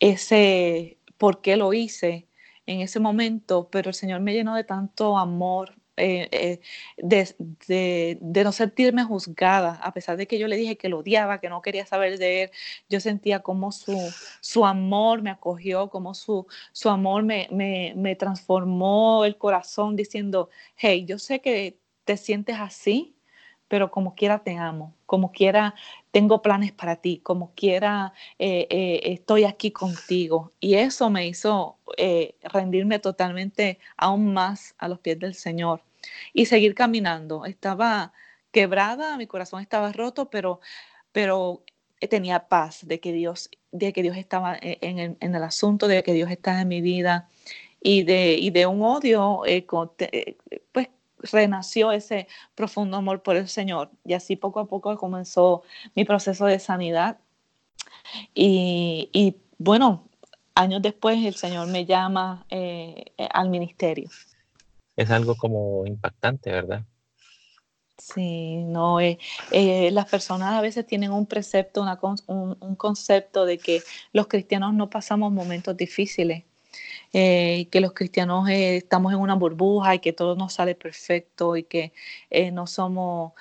ese 0.00 0.98
por 1.18 1.40
qué 1.40 1.56
lo 1.56 1.72
hice 1.72 2.26
en 2.66 2.80
ese 2.80 3.00
momento, 3.00 3.68
pero 3.70 3.90
el 3.90 3.94
Señor 3.94 4.20
me 4.20 4.34
llenó 4.34 4.54
de 4.54 4.64
tanto 4.64 5.16
amor, 5.18 5.76
eh, 5.98 6.60
de, 6.98 8.18
no 8.44 8.52
sentirme 8.52 9.04
juzgada, 9.04 9.76
a 9.82 9.92
pesar 9.92 10.16
de 10.16 10.26
que 10.26 10.38
yo 10.38 10.48
le 10.48 10.56
dije 10.56 10.76
que 10.76 10.88
lo 10.88 10.98
odiaba, 10.98 11.40
que 11.40 11.48
no 11.48 11.62
quería 11.62 11.86
saber 11.86 12.18
de 12.18 12.44
él, 12.44 12.50
yo 12.88 13.00
sentía 13.00 13.40
como 13.40 13.72
su, 13.72 13.96
su 14.40 14.66
amor 14.66 15.22
me 15.22 15.30
acogió, 15.30 15.88
como 15.88 16.14
su, 16.14 16.46
su 16.72 16.90
amor 16.90 17.22
me, 17.22 17.48
me, 17.50 17.94
me 17.96 18.16
transformó 18.16 19.24
el 19.24 19.38
corazón 19.38 19.96
diciendo, 19.96 20.50
hey, 20.76 21.04
yo 21.06 21.18
sé 21.18 21.40
que 21.40 21.78
te 22.04 22.16
sientes 22.16 22.56
así, 22.58 23.15
pero 23.68 23.90
como 23.90 24.14
quiera 24.14 24.38
te 24.40 24.56
amo, 24.56 24.94
como 25.06 25.32
quiera 25.32 25.74
tengo 26.10 26.42
planes 26.42 26.72
para 26.72 26.96
ti, 26.96 27.18
como 27.18 27.52
quiera 27.54 28.12
eh, 28.38 28.66
eh, 28.70 29.00
estoy 29.04 29.44
aquí 29.44 29.70
contigo. 29.70 30.52
Y 30.60 30.74
eso 30.74 31.10
me 31.10 31.26
hizo 31.26 31.78
eh, 31.96 32.36
rendirme 32.42 32.98
totalmente 32.98 33.78
aún 33.96 34.32
más 34.32 34.74
a 34.78 34.88
los 34.88 35.00
pies 35.00 35.18
del 35.18 35.34
Señor 35.34 35.82
y 36.32 36.46
seguir 36.46 36.74
caminando. 36.74 37.44
Estaba 37.44 38.12
quebrada, 38.52 39.16
mi 39.18 39.26
corazón 39.26 39.60
estaba 39.60 39.92
roto, 39.92 40.30
pero, 40.30 40.60
pero 41.12 41.62
tenía 42.08 42.48
paz 42.48 42.86
de 42.86 43.00
que 43.00 43.12
Dios, 43.12 43.50
de 43.72 43.92
que 43.92 44.02
Dios 44.02 44.16
estaba 44.16 44.56
en 44.60 45.16
el, 45.20 45.42
asunto, 45.42 45.88
de 45.88 46.02
que 46.02 46.12
Dios 46.12 46.30
estaba 46.30 46.60
en 46.60 46.68
mi 46.68 46.80
vida 46.80 47.28
y 47.82 48.04
de, 48.04 48.34
y 48.34 48.50
de 48.50 48.66
un 48.66 48.82
odio, 48.82 49.42
pues 50.72 50.88
renació 51.18 51.92
ese 51.92 52.28
profundo 52.54 52.96
amor 52.96 53.22
por 53.22 53.36
el 53.36 53.48
Señor. 53.48 53.90
Y 54.04 54.14
así 54.14 54.36
poco 54.36 54.60
a 54.60 54.66
poco 54.66 54.96
comenzó 54.96 55.62
mi 55.94 56.04
proceso 56.04 56.46
de 56.46 56.58
sanidad. 56.58 57.18
Y, 58.34 59.36
bueno, 59.58 60.08
años 60.54 60.82
después 60.82 61.24
el 61.24 61.34
Señor 61.34 61.68
me 61.68 61.84
llama 61.84 62.46
eh, 62.50 63.12
al 63.30 63.50
ministerio. 63.50 64.08
Es 64.96 65.10
algo 65.10 65.34
como 65.36 65.86
impactante, 65.86 66.50
¿verdad? 66.50 66.84
Sí, 67.98 68.56
no, 68.64 69.00
eh, 69.00 69.18
eh, 69.52 69.90
las 69.90 70.06
personas 70.06 70.52
a 70.52 70.60
veces 70.60 70.86
tienen 70.86 71.12
un 71.12 71.26
precepto, 71.26 71.82
un, 71.82 72.56
un, 72.60 72.76
concepto 72.76 73.46
de 73.46 73.56
que 73.58 73.82
los 74.12 74.26
cristianos 74.26 74.74
no 74.74 74.90
pasamos 74.90 75.32
momentos 75.32 75.76
difíciles 75.76 76.44
eh, 77.18 77.68
que 77.70 77.80
los 77.80 77.94
cristianos 77.94 78.46
eh, 78.46 78.76
estamos 78.76 79.10
en 79.10 79.18
una 79.18 79.34
burbuja 79.34 79.94
y 79.94 80.00
que 80.00 80.12
todo 80.12 80.36
nos 80.36 80.52
sale 80.52 80.74
perfecto 80.74 81.56
y 81.56 81.62
que 81.62 81.94
eh, 82.28 82.50
no 82.50 82.66
somos, 82.66 83.32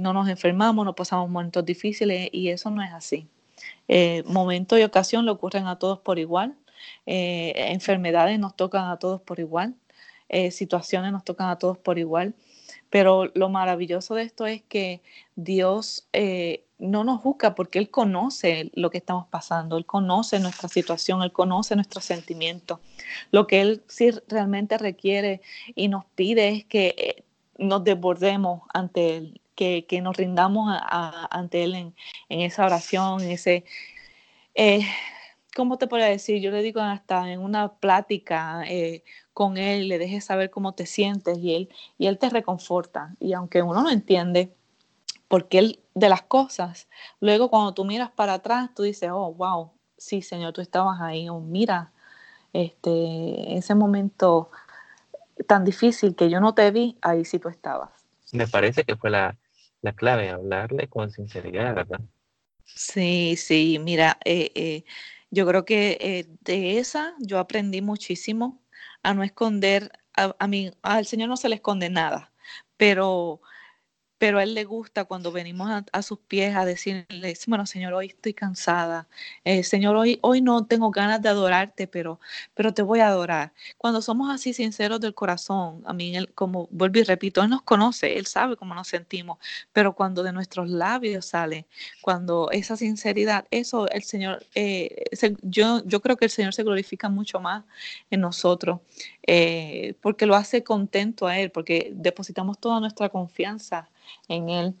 no 0.00 0.12
nos 0.12 0.28
enfermamos, 0.28 0.84
no 0.84 0.96
pasamos 0.96 1.30
momentos 1.30 1.64
difíciles 1.64 2.28
y 2.32 2.48
eso 2.48 2.70
no 2.72 2.82
es 2.82 2.92
así. 2.92 3.28
momento 4.26 4.76
y 4.76 4.82
ocasión 4.82 5.24
le 5.26 5.30
ocurren 5.30 5.68
a 5.68 5.78
todos 5.78 6.00
por 6.00 6.18
igual, 6.18 6.56
enfermedades 7.06 8.40
nos 8.40 8.56
tocan 8.56 8.90
a 8.90 8.98
todos 8.98 9.20
por 9.20 9.38
igual, 9.38 9.76
situaciones 10.50 11.12
nos 11.12 11.22
tocan 11.22 11.50
a 11.50 11.58
todos 11.58 11.78
por 11.78 12.00
igual, 12.00 12.34
pero 12.90 13.30
lo 13.34 13.48
maravilloso 13.48 14.16
de 14.16 14.24
esto 14.24 14.44
es 14.46 14.62
que 14.62 15.02
Dios 15.36 16.08
no 16.78 17.04
nos 17.04 17.20
juzga 17.20 17.54
porque 17.54 17.78
Él 17.78 17.90
conoce 17.90 18.70
lo 18.74 18.90
que 18.90 18.98
estamos 18.98 19.26
pasando, 19.28 19.76
Él 19.76 19.86
conoce 19.86 20.40
nuestra 20.40 20.68
situación, 20.68 21.22
Él 21.22 21.32
conoce 21.32 21.76
nuestros 21.76 22.04
sentimientos. 22.04 22.80
Lo 23.30 23.46
que 23.46 23.60
Él 23.60 23.82
sí 23.88 24.10
realmente 24.28 24.78
requiere 24.78 25.40
y 25.74 25.88
nos 25.88 26.04
pide 26.04 26.48
es 26.48 26.64
que 26.64 26.94
eh, 26.98 27.24
nos 27.58 27.84
desbordemos 27.84 28.62
ante 28.72 29.16
Él, 29.16 29.40
que, 29.54 29.86
nos 30.02 30.16
rindamos 30.16 30.76
ante 30.90 31.64
Él 31.64 31.74
en, 31.74 31.94
esa 32.28 32.66
oración, 32.66 33.22
en 33.22 33.30
ese... 33.30 33.64
Eh, 34.54 34.82
¿Cómo 35.56 35.78
te 35.78 35.86
podría 35.86 36.08
decir? 36.08 36.40
Yo 36.42 36.50
le 36.50 36.62
digo 36.62 36.80
hasta 36.80 37.30
en 37.30 37.40
una 37.40 37.74
plática 37.74 38.64
eh, 38.68 39.04
con 39.32 39.56
Él, 39.56 39.86
le 39.86 39.98
dejes 39.98 40.24
saber 40.24 40.50
cómo 40.50 40.74
te 40.74 40.84
sientes 40.84 41.38
y 41.38 41.54
Él, 41.54 41.68
y 41.96 42.08
él 42.08 42.18
te 42.18 42.28
reconforta. 42.28 43.14
Y 43.20 43.34
aunque 43.34 43.62
uno 43.62 43.82
no 43.82 43.90
entiende, 43.90 44.52
porque 45.34 45.58
Él 45.58 45.80
de 45.96 46.08
las 46.08 46.22
cosas. 46.22 46.88
Luego 47.18 47.50
cuando 47.50 47.74
tú 47.74 47.84
miras 47.84 48.08
para 48.12 48.34
atrás, 48.34 48.70
tú 48.72 48.84
dices, 48.84 49.10
oh, 49.12 49.34
wow, 49.34 49.72
sí, 49.98 50.22
Señor, 50.22 50.52
tú 50.52 50.60
estabas 50.60 51.00
ahí, 51.00 51.28
o 51.28 51.40
mira, 51.40 51.90
este, 52.52 53.56
ese 53.56 53.74
momento 53.74 54.52
tan 55.48 55.64
difícil 55.64 56.14
que 56.14 56.30
yo 56.30 56.38
no 56.38 56.54
te 56.54 56.70
vi, 56.70 56.96
ahí 57.02 57.24
sí 57.24 57.40
tú 57.40 57.48
estabas. 57.48 57.90
Me 58.30 58.46
parece 58.46 58.84
que 58.84 58.94
fue 58.94 59.10
la, 59.10 59.36
clave, 59.96 60.30
hablarle 60.30 60.86
con 60.86 61.10
sinceridad, 61.10 61.74
¿verdad? 61.74 62.00
Sí, 62.64 63.34
sí, 63.36 63.80
mira, 63.80 64.18
eh, 64.24 64.52
eh, 64.54 64.84
yo 65.32 65.48
creo 65.48 65.64
que 65.64 65.98
eh, 66.00 66.26
de 66.42 66.78
esa 66.78 67.12
yo 67.18 67.40
aprendí 67.40 67.82
muchísimo 67.82 68.62
a 69.02 69.14
no 69.14 69.24
esconder, 69.24 69.90
a, 70.16 70.36
a 70.38 70.46
mí, 70.46 70.70
al 70.82 71.06
Señor 71.06 71.28
no 71.28 71.36
se 71.36 71.48
le 71.48 71.56
esconde 71.56 71.90
nada, 71.90 72.30
pero 72.76 73.40
pero 74.24 74.38
a 74.38 74.42
Él 74.42 74.54
le 74.54 74.64
gusta 74.64 75.04
cuando 75.04 75.32
venimos 75.32 75.84
a, 75.92 76.00
sus 76.00 76.18
pies 76.18 76.56
a 76.56 76.64
decirle, 76.64 77.34
bueno, 77.46 77.66
Señor, 77.66 77.92
hoy 77.92 78.06
estoy 78.06 78.32
cansada, 78.32 79.06
eh, 79.44 79.62
Señor, 79.64 79.96
hoy, 79.96 80.18
hoy 80.22 80.40
no 80.40 80.64
tengo 80.64 80.90
ganas 80.90 81.20
de 81.20 81.28
adorarte, 81.28 81.86
pero, 81.86 82.20
pero 82.54 82.72
te 82.72 82.80
voy 82.80 83.00
a 83.00 83.08
adorar. 83.08 83.52
Cuando 83.76 84.00
somos 84.00 84.34
así 84.34 84.54
sinceros 84.54 84.98
del 85.00 85.12
corazón, 85.12 85.82
a 85.84 85.92
mí, 85.92 86.14
como 86.34 86.68
vuelvo 86.70 87.00
y 87.00 87.02
repito, 87.02 87.42
Él 87.42 87.50
nos 87.50 87.60
conoce, 87.60 88.16
Él 88.16 88.24
sabe 88.24 88.56
cómo 88.56 88.74
nos 88.74 88.88
sentimos, 88.88 89.36
pero 89.74 89.94
cuando 89.94 90.22
de 90.22 90.32
nuestros 90.32 90.70
labios 90.70 91.26
sale, 91.26 91.66
cuando 92.00 92.50
esa 92.50 92.78
sinceridad, 92.78 93.46
eso 93.50 93.90
el 93.90 94.04
Señor, 94.04 94.42
eh, 94.54 95.04
yo, 95.42 95.82
yo 95.84 96.00
creo 96.00 96.16
que 96.16 96.24
el 96.24 96.30
Señor 96.30 96.54
se 96.54 96.62
glorifica 96.62 97.10
mucho 97.10 97.40
más 97.40 97.64
en 98.10 98.22
nosotros. 98.22 98.80
Eh, 99.26 99.94
porque 100.00 100.24
lo 100.24 100.34
hace 100.34 100.64
contento 100.64 101.26
a 101.26 101.38
Él, 101.38 101.50
porque 101.50 101.92
depositamos 101.94 102.58
toda 102.58 102.80
nuestra 102.80 103.10
confianza 103.10 103.90
en 104.28 104.48
Él. 104.48 104.74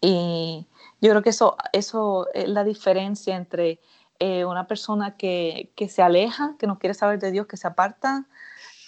Y 0.00 0.66
yo 1.00 1.10
creo 1.10 1.22
que 1.22 1.30
eso, 1.30 1.56
eso 1.72 2.28
es 2.34 2.48
la 2.48 2.64
diferencia 2.64 3.36
entre 3.36 3.80
eh, 4.18 4.44
una 4.44 4.66
persona 4.66 5.16
que, 5.16 5.70
que, 5.76 5.88
se 5.88 6.02
aleja, 6.02 6.56
que 6.58 6.66
no 6.66 6.78
quiere 6.78 6.94
saber 6.94 7.18
de 7.18 7.30
Dios, 7.30 7.46
que 7.46 7.56
se 7.56 7.66
aparta, 7.66 8.26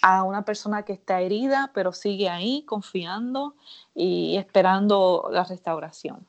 a 0.01 0.23
una 0.23 0.45
persona 0.45 0.83
que 0.83 0.93
está 0.93 1.21
herida, 1.21 1.71
pero 1.73 1.91
sigue 1.91 2.29
ahí 2.29 2.63
confiando 2.63 3.55
y 3.95 4.37
esperando 4.37 5.29
la 5.31 5.43
restauración. 5.43 6.27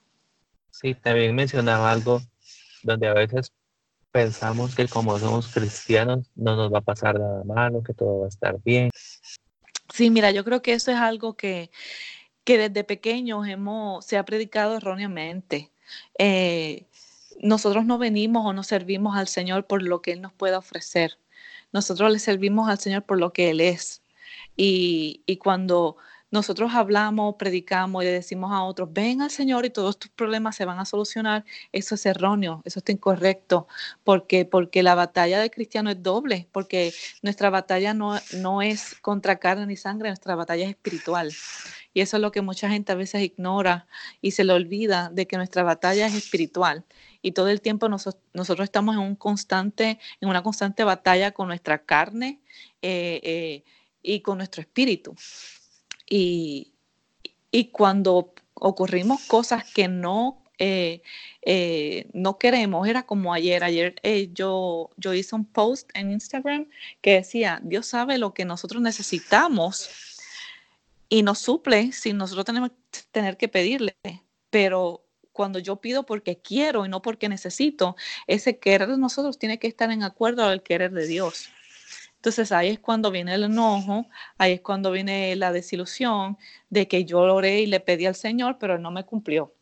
Sí, 0.71 0.95
también 0.95 1.35
mencionaba 1.35 1.91
algo 1.91 2.21
donde 2.83 3.09
a 3.09 3.15
veces 3.15 3.53
pensamos 4.11 4.75
que 4.75 4.89
como 4.89 5.19
somos 5.19 5.49
cristianos 5.49 6.31
no 6.35 6.57
nos 6.57 6.73
va 6.73 6.79
a 6.79 6.83
pasar 6.83 7.19
nada 7.19 7.45
malo, 7.45 7.83
que 7.83 7.95
todo 7.95 8.21
va 8.21 8.27
a 8.27 8.29
estar 8.29 8.57
bien. 8.63 8.91
Sí, 9.93 10.11
mira, 10.11 10.31
yo 10.31 10.45
creo 10.45 10.63
que 10.63 10.73
eso 10.73 10.91
es 10.91 10.97
algo 10.97 11.37
que, 11.37 11.71
que 12.49 12.57
desde 12.57 12.83
pequeños 12.83 13.47
hemos, 13.47 14.07
se 14.07 14.17
ha 14.17 14.25
predicado 14.25 14.79
erróneamente. 14.79 15.71
Eh, 16.19 16.87
nosotros 17.43 17.85
no 17.85 17.99
venimos 17.99 18.47
o 18.47 18.55
no 18.55 18.63
servimos 18.63 19.19
al 19.19 19.29
Señor 19.29 19.67
por 19.67 19.83
lo 19.83 20.01
que 20.01 20.13
Él 20.13 20.23
nos 20.23 20.33
pueda 20.33 20.57
ofrecer. 20.57 21.19
Nosotros 21.75 22.11
le 22.11 22.19
servimos 22.19 22.71
al 22.71 22.79
Señor 22.79 23.03
por 23.03 23.19
lo 23.19 23.35
que 23.35 23.51
Él 23.51 23.61
es. 23.61 24.01
Y, 24.57 25.21
y 25.27 25.37
cuando 25.37 25.99
nosotros 26.31 26.73
hablamos, 26.75 27.37
predicamos 27.37 28.03
y 28.03 28.07
le 28.07 28.13
decimos 28.13 28.53
a 28.53 28.63
otros, 28.63 28.93
ven 28.93 29.23
al 29.23 29.31
Señor 29.31 29.65
y 29.65 29.71
todos 29.71 29.99
tus 29.99 30.11
problemas 30.11 30.57
se 30.57 30.65
van 30.65 30.79
a 30.79 30.85
solucionar, 30.85 31.45
eso 31.73 31.95
es 31.95 32.05
erróneo, 32.07 32.63
eso 32.65 32.81
está 32.81 32.93
incorrecto, 32.93 33.67
porque, 34.05 34.45
porque 34.45 34.83
la 34.83 34.95
batalla 34.95 35.41
del 35.41 35.51
cristiano 35.51 35.91
es 35.91 36.03
doble, 36.03 36.49
porque 36.53 36.93
nuestra 37.23 37.51
batalla 37.51 37.95
no, 37.95 38.19
no 38.35 38.63
es 38.63 38.97
contra 39.01 39.39
carne 39.39 39.67
ni 39.67 39.77
sangre, 39.77 40.11
nuestra 40.11 40.35
batalla 40.35 40.65
es 40.65 40.71
espiritual. 40.71 41.33
Y 41.95 42.01
eso 42.01 42.17
es 42.19 42.21
lo 42.21 42.31
que 42.31 42.43
mucha 42.43 42.69
gente 42.69 42.93
a 42.93 42.95
veces 42.95 43.23
ignora 43.23 43.87
y 44.21 44.33
se 44.33 44.45
le 44.45 44.53
olvida 44.53 45.11
de 45.13 45.27
que 45.27 45.37
nuestra 45.37 45.63
batalla 45.63 46.07
es 46.07 46.15
espiritual. 46.15 46.85
Y 47.23 47.33
todo 47.33 47.49
el 47.49 47.61
tiempo 47.61 47.89
nosotros, 47.89 48.61
estamos 48.61 48.95
en, 48.95 49.01
un 49.01 49.17
constante, 49.17 49.99
en 50.21 50.29
una 50.29 50.43
constante 50.43 50.85
batalla 50.85 51.33
con 51.33 51.49
nuestra 51.49 51.85
carne 51.85 52.41
eh, 52.83 53.21
eh, 53.25 53.65
y 54.03 54.21
con 54.21 54.39
nuestro 54.39 54.61
espíritu. 54.61 55.17
Y, 56.09 56.73
cuando 57.73 58.35
ocurrimos 58.55 59.23
cosas 59.25 59.65
que 59.73 59.89
no, 59.89 60.43
eh, 60.59 61.03
eh, 61.43 62.09
no 62.13 62.39
queremos, 62.39 62.89
era 62.89 63.05
como 63.05 63.33
ayer, 63.33 63.63
ayer 63.63 63.97
eh, 64.03 64.31
yo, 64.33 64.91
yo 64.97 65.15
hice 65.15 65.35
un 65.35 65.45
post 65.45 65.91
en 65.95 66.11
Instagram 66.11 66.69
que 67.01 67.15
decía, 67.15 67.61
Dios 67.63 67.87
sabe 67.87 68.19
lo 68.19 68.35
que 68.35 68.45
nosotros 68.45 68.83
necesitamos 68.83 69.91
y 71.09 71.23
nos 71.23 71.39
suple 71.39 71.93
sin 71.93 72.17
nosotros 72.17 72.45
tenemos 72.45 72.71
tener 73.11 73.37
que 73.37 73.49
pedirle, 73.49 73.97
pero 74.51 75.05
cuando 75.33 75.61
yo 75.61 75.77
pido 75.77 76.05
porque 76.05 76.41
quiero 76.41 76.85
y 76.85 76.89
no 76.89 77.01
porque 77.01 77.29
necesito, 77.29 77.97
ese 78.27 78.59
querer 78.59 78.89
de 78.89 78.99
nosotros 78.99 79.39
tiene 79.39 79.59
que 79.59 79.69
estar 79.69 79.91
en 79.93 80.03
acuerdo 80.03 80.45
al 80.45 80.63
querer 80.63 80.91
de 80.91 81.07
Dios. 81.07 81.51
Entonces 82.19 82.51
ahí 82.53 82.69
es 82.71 82.81
cuando 82.81 83.11
viene 83.13 83.35
el 83.35 83.45
enojo, 83.45 84.07
ahí 84.39 84.55
es 84.55 84.61
cuando 84.61 84.91
viene 84.91 85.37
la 85.37 85.53
desilusión 85.53 86.37
de 86.69 86.89
que 86.89 87.05
yo 87.05 87.21
oré 87.21 87.61
y 87.61 87.67
le 87.67 87.81
pedí 87.81 88.07
al 88.07 88.17
Señor, 88.17 88.59
pero 88.59 88.79
no 88.79 88.91
me 88.91 89.05
cumplió. 89.05 89.55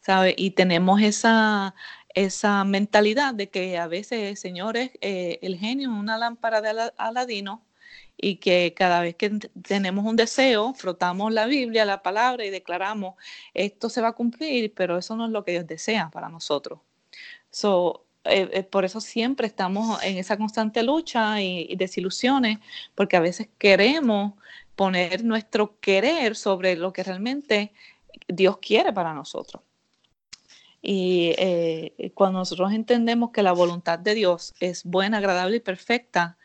¿Sabe? 0.00 0.34
Y 0.36 0.52
tenemos 0.52 1.00
esa, 1.02 1.74
esa 2.14 2.64
mentalidad 2.64 3.34
de 3.34 3.50
que 3.50 3.78
a 3.78 3.86
veces, 3.88 4.40
Señor, 4.40 4.76
es 4.76 4.92
eh, 5.00 5.38
el 5.42 5.56
genio, 5.56 5.90
una 5.90 6.18
lámpara 6.18 6.60
de 6.60 6.90
Aladino, 6.96 7.64
y 8.16 8.36
que 8.36 8.74
cada 8.74 9.00
vez 9.02 9.16
que 9.16 9.30
tenemos 9.62 10.04
un 10.04 10.16
deseo, 10.16 10.74
frotamos 10.74 11.32
la 11.32 11.46
Biblia, 11.46 11.84
la 11.84 12.02
palabra 12.02 12.44
y 12.44 12.50
declaramos, 12.50 13.14
esto 13.54 13.88
se 13.88 14.00
va 14.00 14.08
a 14.08 14.12
cumplir, 14.12 14.72
pero 14.74 14.98
eso 14.98 15.16
no 15.16 15.26
es 15.26 15.32
lo 15.32 15.44
que 15.44 15.52
Dios 15.52 15.66
desea 15.66 16.10
para 16.10 16.28
nosotros. 16.28 16.80
So, 17.50 18.05
eh, 18.28 18.50
eh, 18.52 18.62
por 18.62 18.84
eso 18.84 19.00
siempre 19.00 19.46
estamos 19.46 20.02
en 20.02 20.18
esa 20.18 20.36
constante 20.36 20.82
lucha 20.82 21.40
y, 21.42 21.74
desilusiones, 21.76 22.58
porque 22.94 23.16
a 23.16 23.20
veces 23.20 23.48
queremos 23.58 24.34
poner 24.76 25.24
nuestro 25.24 25.78
querer 25.80 26.36
sobre 26.36 26.76
lo 26.76 26.92
que 26.92 27.02
realmente 27.02 27.72
Dios 28.28 28.58
quiere 28.58 28.92
para 28.92 29.14
nosotros. 29.14 29.62
Y 30.82 31.34
eh, 31.38 32.12
cuando 32.14 32.38
nosotros 32.40 32.72
entendemos 32.72 33.30
que 33.32 33.42
la 33.42 33.52
voluntad 33.52 33.98
de 33.98 34.14
Dios 34.14 34.54
es 34.60 34.84
buena, 34.84 35.18
agradable 35.18 35.56
y 35.56 35.60
perfecta, 35.60 36.38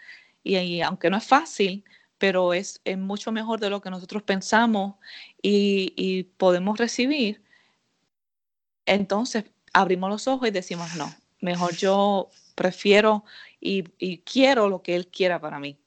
y, 0.43 0.81
aunque 0.81 1.09
no 1.09 1.17
es 1.17 1.25
fácil, 1.25 1.83
pero 2.17 2.53
es, 2.53 2.81
mucho 2.97 3.31
mejor 3.31 3.59
de 3.59 3.69
lo 3.69 3.81
que 3.81 3.89
nosotros 3.91 4.23
pensamos 4.23 4.95
y 5.41 6.23
podemos 6.37 6.77
recibir, 6.77 7.41
entonces 8.85 9.45
abrimos 9.73 10.09
los 10.09 10.27
ojos 10.27 10.47
y 10.47 10.51
decimos, 10.51 10.95
no, 10.95 11.13
mejor 11.41 11.75
yo 11.75 12.29
prefiero 12.55 13.25
y, 13.59 13.83
quiero 14.19 14.69
lo 14.69 14.81
que 14.81 14.95
Él 14.95 15.07
quiera 15.07 15.39
para 15.39 15.59
mí. 15.59 15.77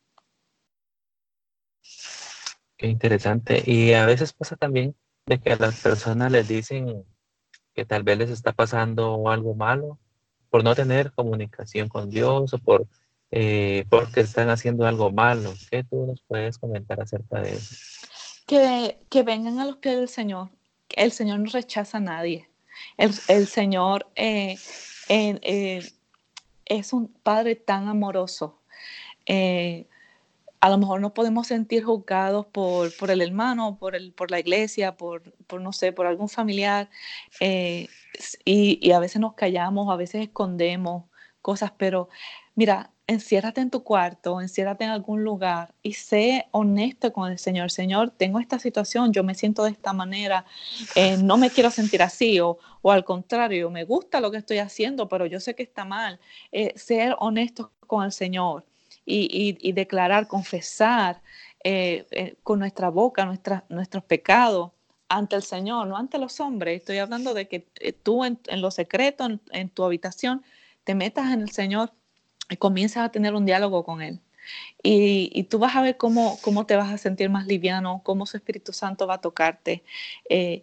Qué 2.76 2.86
interesante. 2.88 3.62
Y 3.64 3.92
a 3.92 4.06
veces 4.06 4.32
pasa 4.32 4.56
también 4.56 4.94
de 5.26 5.40
que 5.40 5.52
a 5.52 5.56
las 5.56 5.80
personas 5.80 6.30
les 6.30 6.48
dicen 6.48 7.04
que 7.74 7.84
tal 7.84 8.02
vez 8.02 8.18
les 8.18 8.30
está 8.30 8.52
pasando 8.52 9.28
algo 9.28 9.54
malo 9.54 9.98
por 10.50 10.62
no 10.62 10.74
tener 10.74 11.12
comunicación 11.12 11.88
con 11.88 12.10
Dios 12.10 12.52
o 12.52 12.58
por 12.58 12.86
eh, 13.30 13.84
porque 13.88 14.20
están 14.20 14.48
haciendo 14.48 14.86
algo 14.86 15.10
malo. 15.10 15.52
¿Qué 15.68 15.82
tú 15.82 16.06
nos 16.06 16.22
puedes 16.22 16.58
comentar 16.58 17.00
acerca 17.00 17.40
de 17.40 17.54
eso? 17.54 17.74
Que, 18.46 18.98
que 19.10 19.24
vengan 19.24 19.58
a 19.58 19.64
los 19.64 19.78
pies 19.78 19.96
del 19.96 20.08
Señor. 20.08 20.50
El 20.90 21.10
Señor 21.10 21.40
no 21.40 21.50
rechaza 21.50 21.98
a 21.98 22.00
nadie. 22.00 22.48
El, 22.96 23.12
el 23.26 23.48
Señor 23.48 24.06
eh, 24.14 24.56
eh, 25.08 25.92
es 26.64 26.92
un 26.92 27.08
padre 27.08 27.56
tan 27.56 27.88
amoroso. 27.88 28.58
Eh, 29.26 29.86
a 30.60 30.70
lo 30.70 30.78
mejor 30.78 31.00
nos 31.00 31.12
podemos 31.12 31.46
sentir 31.46 31.84
juzgados 31.84 32.46
por, 32.46 32.96
por 32.96 33.10
el 33.10 33.20
hermano, 33.20 33.76
por, 33.78 33.94
el, 33.94 34.12
por 34.12 34.30
la 34.30 34.40
iglesia, 34.40 34.96
por, 34.96 35.22
por 35.46 35.60
no 35.60 35.72
sé, 35.74 35.92
por 35.92 36.06
algún 36.06 36.30
familiar, 36.30 36.88
eh, 37.40 37.88
y, 38.46 38.78
y, 38.80 38.92
a 38.92 38.98
veces 38.98 39.20
nos 39.20 39.34
callamos, 39.34 39.92
a 39.92 39.96
veces 39.96 40.22
escondemos 40.22 41.04
cosas, 41.42 41.72
pero 41.76 42.08
mira, 42.54 42.93
enciérrate 43.06 43.60
en 43.60 43.70
tu 43.70 43.82
cuarto, 43.82 44.40
enciérrate 44.40 44.84
en 44.84 44.90
algún 44.90 45.24
lugar 45.24 45.74
y 45.82 45.92
sé 45.94 46.46
honesto 46.52 47.12
con 47.12 47.30
el 47.30 47.38
Señor. 47.38 47.70
Señor, 47.70 48.10
tengo 48.10 48.40
esta 48.40 48.58
situación, 48.58 49.12
yo 49.12 49.22
me 49.24 49.34
siento 49.34 49.64
de 49.64 49.70
esta 49.70 49.92
manera, 49.92 50.46
eh, 50.94 51.16
no 51.18 51.36
me 51.36 51.50
quiero 51.50 51.70
sentir 51.70 52.02
así 52.02 52.40
o, 52.40 52.58
o, 52.82 52.90
al 52.90 53.04
contrario, 53.04 53.70
me 53.70 53.84
gusta 53.84 54.20
lo 54.20 54.30
que 54.30 54.38
estoy 54.38 54.58
haciendo, 54.58 55.08
pero 55.08 55.26
yo 55.26 55.40
sé 55.40 55.54
que 55.54 55.62
está 55.62 55.84
mal. 55.84 56.18
Eh, 56.52 56.72
ser 56.76 57.16
honesto 57.18 57.72
con 57.86 58.04
el 58.04 58.12
Señor 58.12 58.64
y, 59.04 59.58
y, 59.60 59.72
declarar, 59.72 60.26
confesar 60.26 61.20
eh, 61.62 62.36
con 62.42 62.58
nuestra 62.58 62.88
boca 62.88 63.26
nuestros 63.68 64.04
pecados 64.04 64.72
ante 65.08 65.36
el 65.36 65.42
Señor, 65.42 65.86
no 65.86 65.96
ante 65.96 66.18
los 66.18 66.40
hombres. 66.40 66.80
Estoy 66.80 66.98
hablando 66.98 67.34
de 67.34 67.48
que 67.48 67.66
tú 68.02 68.24
en, 68.24 68.38
en 68.46 68.60
lo 68.62 68.70
secreto, 68.70 69.26
en, 69.52 69.68
tu 69.68 69.84
habitación, 69.84 70.42
te 70.84 70.94
metas 70.94 71.32
en 71.32 71.42
el 71.42 71.50
Señor 71.50 71.92
comienzas 72.58 73.04
a 73.04 73.10
tener 73.10 73.34
un 73.34 73.46
diálogo 73.46 73.84
con 73.84 74.02
Él. 74.02 74.20
Y, 74.82 75.44
tú 75.44 75.58
vas 75.58 75.74
a 75.76 75.82
ver 75.82 75.96
cómo, 75.96 76.38
cómo 76.42 76.66
te 76.66 76.76
vas 76.76 76.92
a 76.92 76.98
sentir 76.98 77.30
más 77.30 77.46
liviano, 77.46 78.02
cómo 78.04 78.26
su 78.26 78.36
Espíritu 78.36 78.72
Santo 78.72 79.06
va 79.06 79.14
a 79.14 79.20
tocarte. 79.20 79.82
Eh, 80.28 80.62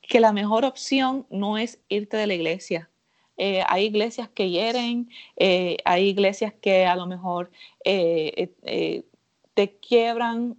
que 0.00 0.20
la 0.20 0.32
mejor 0.32 0.64
opción 0.64 1.26
no 1.30 1.58
es 1.58 1.78
irte 1.88 2.16
de 2.16 2.26
la 2.26 2.34
iglesia. 2.34 2.90
Eh, 3.36 3.62
hay 3.68 3.86
iglesias 3.86 4.28
que 4.28 4.50
hieren, 4.50 5.10
eh, 5.36 5.78
hay 5.84 6.08
iglesias 6.08 6.52
que 6.60 6.86
a 6.86 6.96
lo 6.96 7.06
mejor 7.06 7.50
te 9.54 9.78
quiebran. 9.80 10.56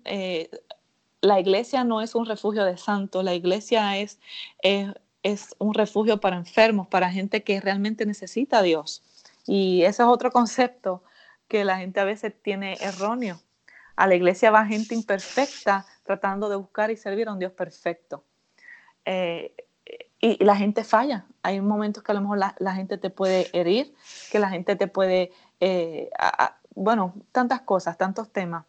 la 1.21 1.39
iglesia 1.39 1.83
no 1.83 2.01
es 2.01 2.15
un 2.15 2.25
refugio 2.25 2.65
de 2.65 2.77
santos, 2.77 3.23
la 3.23 3.33
iglesia 3.33 3.97
es, 3.97 4.19
es, 4.61 4.89
es 5.23 5.55
un 5.57 5.73
refugio 5.73 6.19
para 6.19 6.35
enfermos, 6.35 6.87
para 6.87 7.09
gente 7.11 7.43
que 7.43 7.61
realmente 7.61 8.05
necesita 8.05 8.59
a 8.59 8.61
Dios 8.63 9.03
Y 9.45 9.83
ese 9.83 10.03
es 10.03 10.07
otro 10.07 10.31
concepto 10.31 11.03
que 11.47 11.65
la 11.65 11.77
gente 11.77 11.99
a 11.99 12.05
veces 12.05 12.33
tiene 12.41 12.77
erróneo. 12.81 13.39
A 13.95 14.07
la 14.07 14.15
iglesia 14.15 14.51
va 14.51 14.65
gente 14.65 14.95
imperfecta 14.95 15.85
tratando 16.03 16.49
de 16.49 16.55
buscar 16.55 16.91
y 16.91 16.97
servir 16.97 17.27
a 17.27 17.33
un 17.33 17.39
Dios 17.39 17.51
perfecto. 17.51 18.23
Eh, 19.05 19.53
y, 20.19 20.43
la 20.43 20.55
gente 20.55 20.83
falla. 20.83 21.25
Hay 21.41 21.59
momentos 21.61 22.03
que 22.03 22.11
a 22.11 22.15
lo 22.15 22.21
mejor 22.21 22.37
la, 22.37 22.75
gente 22.75 22.97
te 22.97 23.09
puede 23.09 23.49
herir, 23.57 23.93
que 24.31 24.39
la 24.39 24.49
gente 24.49 24.75
te 24.75 24.87
puede, 24.87 25.31
eh, 25.59 26.09
bueno, 26.73 27.13
tantas 27.31 27.61
cosas, 27.61 27.97
tantos 27.97 28.31
temas. 28.31 28.65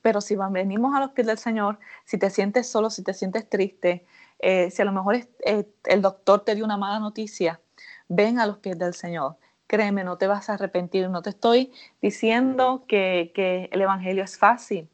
Pero 0.00 0.20
si 0.20 0.36
venimos 0.36 0.94
a 0.94 1.00
los 1.00 1.10
pies 1.10 1.26
del 1.26 1.38
Señor, 1.38 1.80
si 2.04 2.18
te 2.18 2.30
sientes 2.30 2.68
solo, 2.68 2.88
si 2.88 3.02
te 3.02 3.12
sientes 3.12 3.48
triste, 3.50 4.06
eh, 4.38 4.70
si 4.70 4.80
a 4.80 4.84
lo 4.84 4.92
mejor 4.92 5.16
el 5.44 6.02
doctor 6.02 6.44
te 6.44 6.54
dio 6.54 6.64
una 6.64 6.76
mala 6.76 7.00
noticia, 7.00 7.60
ven 8.08 8.38
a 8.38 8.46
los 8.46 8.58
pies 8.58 8.78
del 8.78 8.94
Señor 8.94 9.36
créeme, 9.68 10.02
no 10.02 10.18
te 10.18 10.26
vas 10.26 10.50
a 10.50 10.54
arrepentir. 10.54 11.08
No 11.08 11.22
te 11.22 11.30
estoy 11.30 11.72
diciendo 12.02 12.84
que, 12.88 13.68
el 13.70 13.80
Evangelio 13.80 14.24
es 14.24 14.36
fácil. 14.36 14.88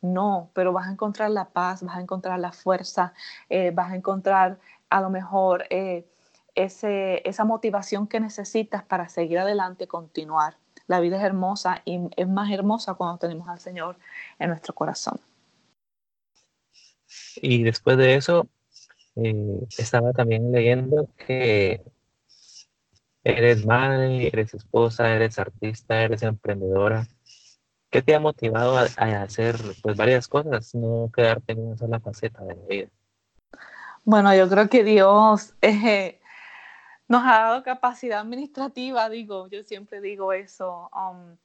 No, 0.00 0.50
pero 0.54 0.72
vas 0.72 0.88
a 0.88 0.92
encontrar 0.92 1.30
la 1.30 1.50
paz, 1.50 1.82
vas 1.82 1.96
a 1.96 2.00
encontrar 2.00 2.38
la 2.40 2.52
fuerza, 2.52 3.12
eh, 3.50 3.70
vas 3.74 3.92
a 3.92 3.96
encontrar 3.96 4.58
a 4.88 5.02
lo 5.02 5.10
mejor 5.10 5.66
eh, 5.68 6.06
ese, 6.54 7.20
esa 7.28 7.44
motivación 7.44 8.06
que 8.06 8.18
necesitas 8.18 8.82
para 8.82 9.10
seguir 9.10 9.38
adelante, 9.40 9.86
continuar. 9.86 10.56
La 10.86 11.00
vida 11.00 11.18
es 11.18 11.22
hermosa 11.22 11.82
y 11.84 12.00
es 12.16 12.26
más 12.26 12.50
hermosa 12.50 12.94
cuando 12.94 13.18
tenemos 13.18 13.46
al 13.48 13.60
Señor 13.60 13.96
en 14.38 14.48
nuestro 14.48 14.74
corazón. 14.74 15.20
Y 17.36 17.62
después 17.62 17.98
de 17.98 18.14
eso, 18.14 18.48
eh, 19.16 19.60
estaba 19.76 20.12
también 20.12 20.50
leyendo 20.50 21.08
que 21.16 21.82
Eres 23.22 23.66
madre, 23.66 24.28
eres 24.28 24.54
esposa, 24.54 25.14
eres 25.14 25.38
artista, 25.38 26.02
eres 26.02 26.22
emprendedora. 26.22 27.06
¿Qué 27.90 28.02
te 28.02 28.14
ha 28.14 28.20
motivado 28.20 28.78
a, 28.78 28.84
hacer 29.22 29.56
pues, 29.82 29.96
varias 29.96 30.28
cosas, 30.28 30.74
no 30.74 31.10
quedarte 31.12 31.52
en 31.52 31.66
una 31.66 31.76
sola 31.76 32.00
faceta 32.00 32.42
de 32.44 32.54
la 32.54 32.66
vida? 32.66 32.88
Bueno, 34.04 34.34
yo 34.34 34.48
creo 34.48 34.68
que 34.68 34.84
Dios 34.84 35.54
eh, 35.60 36.20
nos 37.08 37.22
ha 37.24 37.40
dado 37.40 37.62
capacidad 37.62 38.20
administrativa, 38.20 39.08
digo, 39.10 39.48
yo 39.48 39.62
siempre 39.64 40.00
digo 40.00 40.32
eso. 40.32 40.88
Um, 40.94 41.36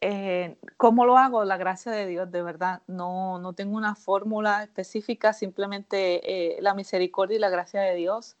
eh, 0.00 0.56
¿Cómo 0.78 1.06
lo 1.06 1.16
hago? 1.16 1.44
La 1.44 1.56
gracia 1.56 1.92
de 1.92 2.06
Dios, 2.06 2.32
de 2.32 2.42
verdad. 2.42 2.82
No, 2.88 3.38
no 3.38 3.52
tengo 3.52 3.76
una 3.76 3.94
fórmula 3.94 4.64
específica, 4.64 5.32
simplemente 5.32 6.56
eh, 6.56 6.60
la 6.60 6.74
misericordia 6.74 7.36
y 7.36 7.40
la 7.40 7.50
gracia 7.50 7.82
de 7.82 7.94
Dios. 7.94 8.36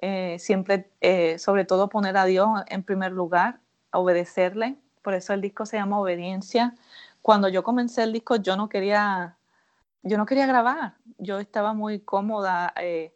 Eh, 0.00 0.36
siempre, 0.38 0.90
eh, 1.00 1.38
sobre 1.38 1.64
todo, 1.64 1.88
poner 1.88 2.16
a 2.16 2.24
Dios 2.24 2.48
en 2.68 2.82
primer 2.82 3.12
lugar, 3.12 3.60
obedecerle. 3.92 4.76
Por 5.02 5.14
eso 5.14 5.32
el 5.32 5.40
disco 5.40 5.66
se 5.66 5.76
llama 5.76 6.00
Obediencia. 6.00 6.74
Cuando 7.22 7.48
yo 7.48 7.62
comencé 7.64 8.04
el 8.04 8.12
disco, 8.12 8.36
yo 8.36 8.56
no 8.56 8.68
quería, 8.68 9.36
yo 10.02 10.16
no 10.18 10.26
quería 10.26 10.46
grabar. 10.46 10.94
Yo 11.18 11.38
estaba 11.40 11.74
muy 11.74 12.00
cómoda 12.00 12.72
eh, 12.76 13.12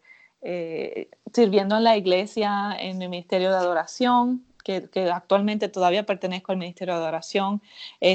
sirviendo 1.33 1.77
en 1.77 1.85
la 1.85 1.97
iglesia, 1.97 2.77
en 2.79 3.01
el 3.01 3.09
ministerio 3.09 3.51
de 3.51 3.57
adoración, 3.57 4.45
que, 4.65 4.89
actualmente 5.13 5.69
todavía 5.69 6.05
pertenezco 6.05 6.53
al 6.53 6.59
ministerio 6.59 6.95
de 6.95 7.01
adoración, 7.01 7.63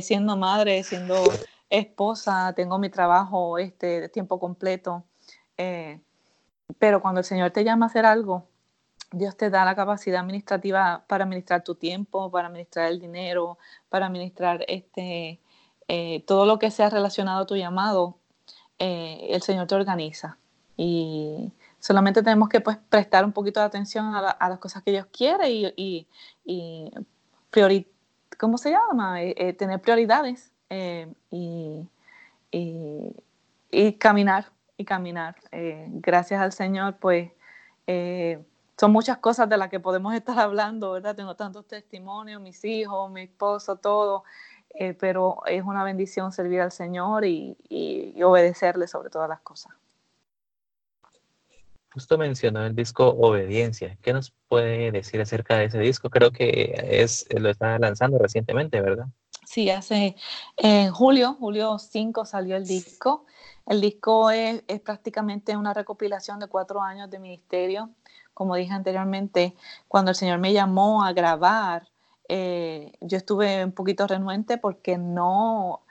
siendo 0.02 0.38
madre, 0.38 0.84
siendo 0.84 1.24
esposa, 1.70 2.54
tengo 2.56 2.80
mi 2.80 2.90
trabajo 2.90 3.58
este, 3.58 4.02
de 4.02 4.10
tiempo 4.10 4.40
completo. 4.40 5.04
pero 6.80 7.02
cuando 7.02 7.20
el 7.20 7.26
Señor 7.26 7.52
te 7.52 7.64
llama 7.64 7.86
a 7.86 7.90
hacer 7.90 8.06
algo, 8.06 8.46
Dios 9.12 9.38
te 9.38 9.50
da 9.50 9.64
la 9.64 9.76
capacidad 9.76 10.20
administrativa 10.22 11.04
para 11.08 11.24
administrar 11.24 11.64
tu 11.64 11.76
tiempo, 11.76 12.30
para 12.30 12.48
administrar 12.48 12.88
el 12.88 13.00
dinero, 13.00 13.58
para 13.90 14.08
administrar 14.08 14.66
este, 14.68 15.40
eh, 15.88 16.24
todo 16.28 16.46
lo 16.46 16.60
que 16.60 16.72
sea 16.72 16.90
relacionado 16.90 17.44
a 17.44 17.46
tu 17.46 17.56
llamado. 17.56 18.18
Eh, 18.80 19.28
el 19.30 19.42
Señor 19.42 19.68
te 19.68 19.76
organiza. 19.76 20.38
Y 20.76 21.52
solamente 21.80 22.22
tenemos 22.22 22.50
que 22.50 22.60
pues, 22.62 22.78
prestar 22.90 23.24
un 23.26 23.32
poquito 23.32 23.60
de 23.60 23.66
atención 23.66 24.14
a, 24.14 24.50
las 24.50 24.60
cosas 24.60 24.84
que 24.84 24.92
Dios 24.92 25.08
quiere 25.12 25.50
y, 25.50 26.08
y, 26.46 27.88
¿cómo 28.38 28.58
se 28.58 28.72
llama? 28.72 29.22
Eh, 29.22 29.54
tener 29.54 29.82
prioridades 29.82 30.52
y, 31.32 31.88
y, 33.72 33.94
caminar, 33.94 34.52
y 34.76 34.86
caminar. 34.86 35.36
gracias 35.52 36.42
al 36.42 36.52
Señor, 36.52 36.98
pues 37.00 37.32
son 38.80 38.92
muchas 38.92 39.18
cosas 39.18 39.50
de 39.50 39.58
las 39.58 39.70
que 39.70 39.80
podemos 39.80 40.14
estar 40.14 40.38
hablando, 40.40 40.92
¿verdad? 40.92 41.16
Tengo 41.16 41.36
tantos 41.36 41.66
testimonios, 41.68 42.40
mis 42.42 42.64
hijos, 42.64 43.12
mi 43.12 43.22
esposo, 43.22 43.78
todo, 43.78 44.24
eh, 44.70 44.94
pero 44.94 45.42
es 45.48 45.64
una 45.64 45.84
bendición 45.84 46.32
servir 46.32 46.62
al 46.62 46.72
Señor 46.72 47.26
y, 47.26 47.58
obedecerle 48.24 48.88
sobre 48.88 49.10
todas 49.10 49.30
las 49.30 49.42
cosas. 49.42 49.74
Justo 51.92 52.18
mencionó 52.18 52.64
el 52.64 52.76
disco 52.76 53.08
Obediencia. 53.08 53.98
¿Qué 54.02 54.14
nos 54.14 54.32
puede 54.48 54.92
decir 54.92 55.20
acerca 55.22 55.58
de 55.58 55.66
ese 55.66 55.80
disco? 55.80 56.12
Creo 56.12 56.32
que 56.32 56.76
es, 56.88 57.26
lo 57.36 57.50
está 57.50 57.80
lanzando 57.80 58.20
recientemente, 58.20 58.80
¿verdad? 58.82 59.08
Sí, 59.46 59.72
hace 59.72 60.16
en 60.58 60.92
julio, 60.92 61.34
julio 61.40 61.80
5 61.80 62.26
salió 62.26 62.56
el 62.56 62.68
disco. 62.68 63.26
El 63.66 63.82
disco 63.82 64.30
es, 64.30 64.64
es 64.68 64.80
prácticamente 64.82 65.58
una 65.58 65.74
recopilación 65.74 66.40
de 66.40 66.48
cuatro 66.48 66.82
años 66.82 67.10
de 67.10 67.18
ministerio 67.18 67.90
como 68.38 68.54
dije 68.54 68.72
anteriormente, 68.72 69.56
cuando 69.88 70.12
el 70.12 70.16
Señor 70.16 70.38
me 70.38 70.54
llamó 70.54 71.04
a 71.04 71.12
grabar, 71.12 71.88
eh, 72.30 72.92
yo 73.02 73.18
estuve 73.18 73.66
un 73.66 73.72
poquito 73.72 74.06
renuente 74.06 74.60
porque 74.60 75.00
no, 75.00 75.82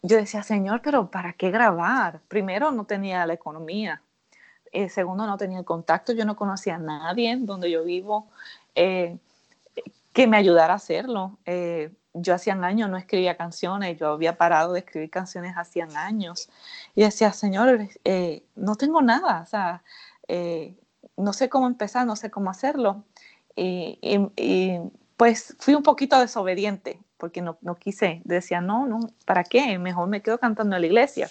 yo 0.00 0.16
decía, 0.16 0.44
Señor, 0.44 0.82
pero 0.84 1.10
¿para 1.10 1.32
qué 1.32 1.50
grabar? 1.50 2.20
Primero, 2.28 2.70
no 2.70 2.84
tenía 2.84 3.26
la 3.26 3.32
economía. 3.32 4.02
Eh, 4.70 4.88
segundo, 4.88 5.26
no 5.26 5.36
tenía 5.36 5.58
el 5.58 5.64
contacto. 5.64 6.12
Yo 6.12 6.24
no 6.24 6.36
conocía 6.36 6.76
a 6.76 6.78
nadie 6.78 7.36
donde 7.40 7.68
yo 7.68 7.82
vivo 7.82 8.28
eh, 8.76 9.18
que 10.12 10.28
me 10.28 10.36
ayudara 10.36 10.74
a 10.74 10.76
hacerlo. 10.76 11.38
yo 12.14 12.34
hacía 12.34 12.54
años 12.54 12.88
no 12.88 12.98
escribía 12.98 13.36
canciones. 13.36 13.98
Yo 13.98 14.10
había 14.12 14.36
parado 14.36 14.74
de 14.74 14.78
escribir 14.78 15.10
canciones 15.10 15.56
hacían 15.56 15.96
años. 15.96 16.50
Y 16.94 17.02
decía, 17.02 17.32
Señor, 17.32 17.80
no 18.54 18.76
tengo 18.76 19.02
nada. 19.02 19.42
O 19.42 19.46
sea, 19.46 19.82
no 21.20 21.32
sé 21.32 21.48
cómo 21.48 21.66
empezar, 21.66 22.06
no 22.06 22.16
sé 22.16 22.30
cómo 22.30 22.50
hacerlo. 22.50 23.04
Y, 23.56 23.98
pues 25.16 25.54
fui 25.58 25.74
un 25.74 25.82
poquito 25.82 26.18
desobediente 26.18 26.98
porque 27.18 27.42
no, 27.42 27.58
no, 27.60 27.76
quise. 27.76 28.22
Decía, 28.24 28.60
no, 28.60 28.86
no, 28.86 29.00
¿para 29.26 29.44
qué? 29.44 29.78
Mejor 29.78 30.08
me 30.08 30.22
quedo 30.22 30.38
cantando 30.38 30.76
en 30.76 30.82
la 30.82 30.86
iglesia. 30.86 31.30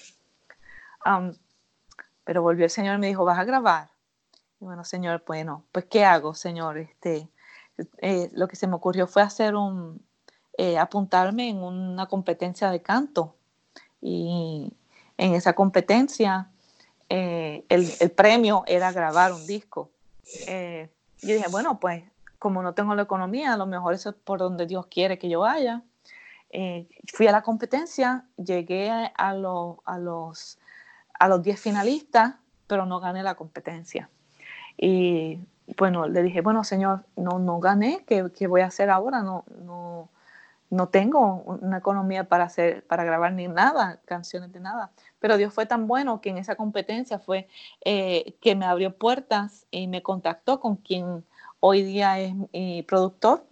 pero 2.24 2.42
volvió 2.44 2.66
el 2.66 2.72
Señor 2.72 2.96
y 2.96 3.00
me 3.00 3.08
dijo, 3.08 3.26
¿vas 3.26 3.40
a 3.40 3.44
grabar? 3.44 3.90
Y 4.60 4.66
bueno, 4.66 4.84
Señor, 4.84 5.24
bueno, 5.26 5.66
pues 5.72 5.86
¿qué 5.86 6.06
hago, 6.06 6.34
Señor? 6.36 6.78
Este, 6.78 7.30
eh, 7.98 8.30
lo 8.34 8.48
que 8.48 8.56
se 8.56 8.68
me 8.68 8.76
ocurrió 8.76 9.08
fue 9.08 9.22
hacer 9.24 9.56
un, 9.56 10.06
eh, 10.58 10.78
apuntarme 10.78 11.50
en 11.50 11.58
una 11.58 12.08
competencia 12.08 12.70
de 12.70 12.82
canto. 12.82 13.36
Y 14.02 14.74
en 15.18 15.34
esa 15.34 15.54
competencia 15.54 16.52
eh, 17.10 17.66
el, 17.70 17.92
el, 18.00 18.12
premio 18.12 18.64
era 18.68 18.92
grabar 18.92 19.34
un 19.34 19.46
disco. 19.46 19.90
Eh, 20.48 20.90
yo 21.22 21.34
dije, 21.34 21.50
bueno, 21.50 21.80
pues 21.80 22.04
como 22.38 22.64
no 22.64 22.74
tengo 22.74 22.96
la 22.96 23.02
economía, 23.02 23.54
a 23.54 23.58
lo 23.58 23.66
mejor 23.66 23.94
eso 23.94 24.12
es 24.12 24.16
por 24.16 24.40
donde 24.40 24.66
Dios 24.66 24.88
quiere 24.88 25.18
que 25.18 25.30
yo 25.30 25.42
vaya. 25.42 25.84
Eh, 26.52 26.88
fui 27.14 27.28
a 27.28 27.32
la 27.32 27.42
competencia, 27.42 28.26
llegué 28.38 28.90
a, 28.90 29.12
a, 29.18 29.30
a 29.30 29.98
los 30.00 30.58
a 31.20 31.28
los 31.28 31.44
10 31.44 31.60
finalistas, 31.60 32.36
pero 32.66 32.86
no 32.86 33.00
gané 33.00 33.22
la 33.24 33.36
competencia. 33.36 34.10
Y 34.78 35.40
bueno, 35.78 36.08
le 36.08 36.24
dije, 36.24 36.42
bueno, 36.42 36.64
señor, 36.64 37.04
no, 37.18 37.40
no 37.40 37.60
gané, 37.60 38.06
¿qué, 38.08 38.32
¿qué, 38.36 38.48
voy 38.48 38.62
a 38.62 38.68
hacer 38.68 38.90
ahora? 38.90 39.22
No, 39.22 39.44
no, 39.62 40.10
no 40.70 40.90
tengo 40.90 41.44
una 41.46 41.78
economía 41.80 42.26
para 42.26 42.44
hacer, 42.44 42.86
para 42.86 43.04
grabar 43.04 43.34
ni 43.34 43.48
nada, 43.48 44.00
canciones 44.06 44.52
de 44.52 44.60
nada. 44.60 44.92
Pero 45.20 45.38
Dios 45.38 45.54
fue 45.54 45.66
tan 45.66 45.88
bueno 45.88 46.22
que 46.22 46.30
en 46.30 46.38
esa 46.38 46.56
competencia 46.56 47.20
fue 47.20 47.48
eh, 47.84 48.36
que 48.42 48.56
me 48.56 48.66
abrió 48.66 48.96
puertas 48.96 49.66
y 49.72 49.88
me 49.88 50.04
contactó 50.04 50.60
con 50.60 50.76
quien 50.76 51.26
hoy 51.60 51.84
día 51.84 52.20
es 52.20 52.34
mi 52.54 52.84
productor 52.84 53.44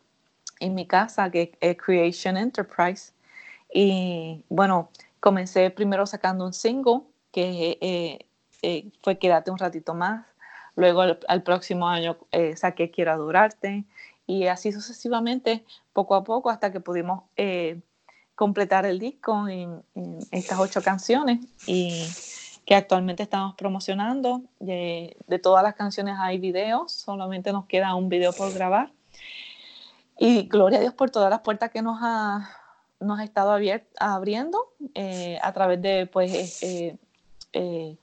en 0.59 0.75
mi 0.75 0.85
casa, 0.85 1.29
que 1.31 1.57
es 1.59 1.77
Creation 1.77 2.37
Enterprise. 2.37 3.13
Y 3.73 4.43
bueno, 4.49 4.89
comencé 5.19 5.71
primero 5.71 6.05
sacando 6.05 6.45
un 6.45 6.53
single 6.53 7.01
que 7.31 7.77
eh, 7.81 8.25
eh, 8.61 8.91
fue 9.01 9.17
Quédate 9.17 9.49
un 9.49 9.57
ratito 9.57 9.93
más. 9.95 10.25
Luego 10.75 11.01
al, 11.01 11.41
próximo 11.41 11.87
año 11.87 12.17
saqué 12.55 12.91
Quiero 12.91 13.11
adorarte 13.11 13.83
y 14.27 14.47
así 14.47 14.73
sucesivamente, 14.73 15.65
poco 15.93 16.13
a 16.13 16.23
poco, 16.25 16.49
hasta 16.49 16.71
que 16.71 16.81
pudimos 16.81 17.23
eh, 17.37 17.79
completar 18.35 18.85
el 18.85 18.99
disco 18.99 19.47
en, 19.47 19.81
estas 20.31 20.59
ocho 20.59 20.83
canciones 20.83 21.39
y 21.65 22.05
que 22.65 22.75
actualmente 22.75 23.23
estamos 23.23 23.55
promocionando. 23.55 24.41
De, 24.59 25.15
todas 25.41 25.63
las 25.63 25.75
canciones 25.75 26.17
hay 26.19 26.37
videos, 26.39 26.91
solamente 26.91 27.53
nos 27.53 27.65
queda 27.67 27.95
un 27.95 28.09
video 28.09 28.33
por 28.33 28.53
grabar. 28.53 28.91
Y 30.19 30.43
gloria 30.43 30.79
a 30.79 30.81
Dios 30.81 30.93
por 30.93 31.09
todas 31.09 31.29
las 31.29 31.39
puertas 31.39 31.71
que 31.71 31.81
nos 31.81 31.99
ha, 32.01 32.49
nos 32.99 33.19
ha 33.19 33.23
estado 33.23 33.57
abriendo 33.97 34.73
eh, 34.93 35.39
a 35.41 35.53
través 35.53 35.81
de 35.81 36.05
pues, 36.05 36.61
eh, 36.63 37.97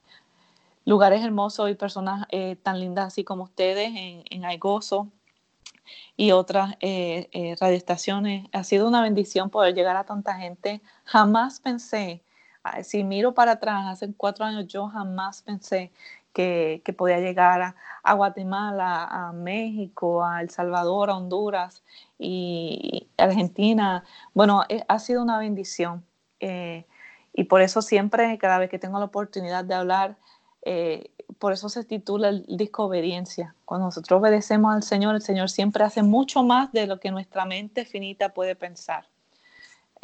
lugares 0.87 1.23
hermosos 1.23 1.69
y 1.71 1.75
personas 1.75 2.27
tan 2.63 2.81
lindas 2.81 3.09
así 3.09 3.25
como 3.25 3.43
ustedes 3.45 3.89
en, 3.89 4.25
en 4.31 4.45
y 6.16 6.33
otras 6.33 6.77
radioestaciones. 7.61 8.47
Ha 8.53 8.64
sido 8.64 8.88
una 8.88 9.03
bendición 9.03 9.51
poder 9.51 9.75
llegar 9.75 9.97
a 9.97 10.05
tanta 10.05 10.35
gente. 10.37 10.81
Jamás 11.05 11.61
pensé, 11.61 12.23
si 12.83 13.05
miro 13.05 13.35
para 13.35 13.53
atrás, 13.53 13.87
hace 13.87 14.12
cuatro 14.14 14.44
años 14.44 14.66
yo 14.66 14.88
jamás 14.88 15.42
pensé 15.42 15.92
que, 16.35 16.94
podía 16.99 17.20
llegar 17.20 17.75
a, 18.03 18.14
Guatemala, 18.14 19.05
a 19.05 19.33
México, 19.33 20.25
a 20.25 20.42
El 20.42 20.51
Salvador, 20.51 21.11
a 21.11 21.16
Honduras 21.16 21.83
y 22.18 23.09
Argentina. 23.16 24.05
Bueno, 24.35 24.64
eh, 24.68 24.85
ha 24.88 24.99
sido 24.99 25.23
una 25.23 25.38
bendición. 25.38 26.05
Eh, 26.40 26.87
y 27.33 27.44
por 27.44 27.62
eso 27.62 27.83
siempre, 27.83 28.37
cada 28.38 28.59
vez 28.59 28.68
que 28.68 28.79
tengo 28.79 28.99
la 28.99 29.07
oportunidad 29.07 29.64
de 29.64 29.75
hablar, 29.75 30.16
eh, 30.64 31.11
por 31.38 31.53
eso 31.53 31.68
se 31.68 31.85
titula 31.85 32.29
el 32.29 32.44
disco 32.48 32.85
Obediencia. 32.85 33.55
Cuando 33.64 33.87
nosotros 33.87 34.20
obedecemos 34.20 34.74
al 34.74 34.83
Señor, 34.83 35.14
el 35.14 35.22
Señor 35.22 35.50
siempre 35.50 35.85
hace 35.85 36.03
mucho 36.03 36.42
más 36.42 36.72
de 36.72 36.87
lo 36.87 37.00
que 37.00 37.11
nuestra 37.11 37.44
mente 37.44 37.85
finita 37.85 38.31
puede 38.31 38.57
pensar 38.57 39.07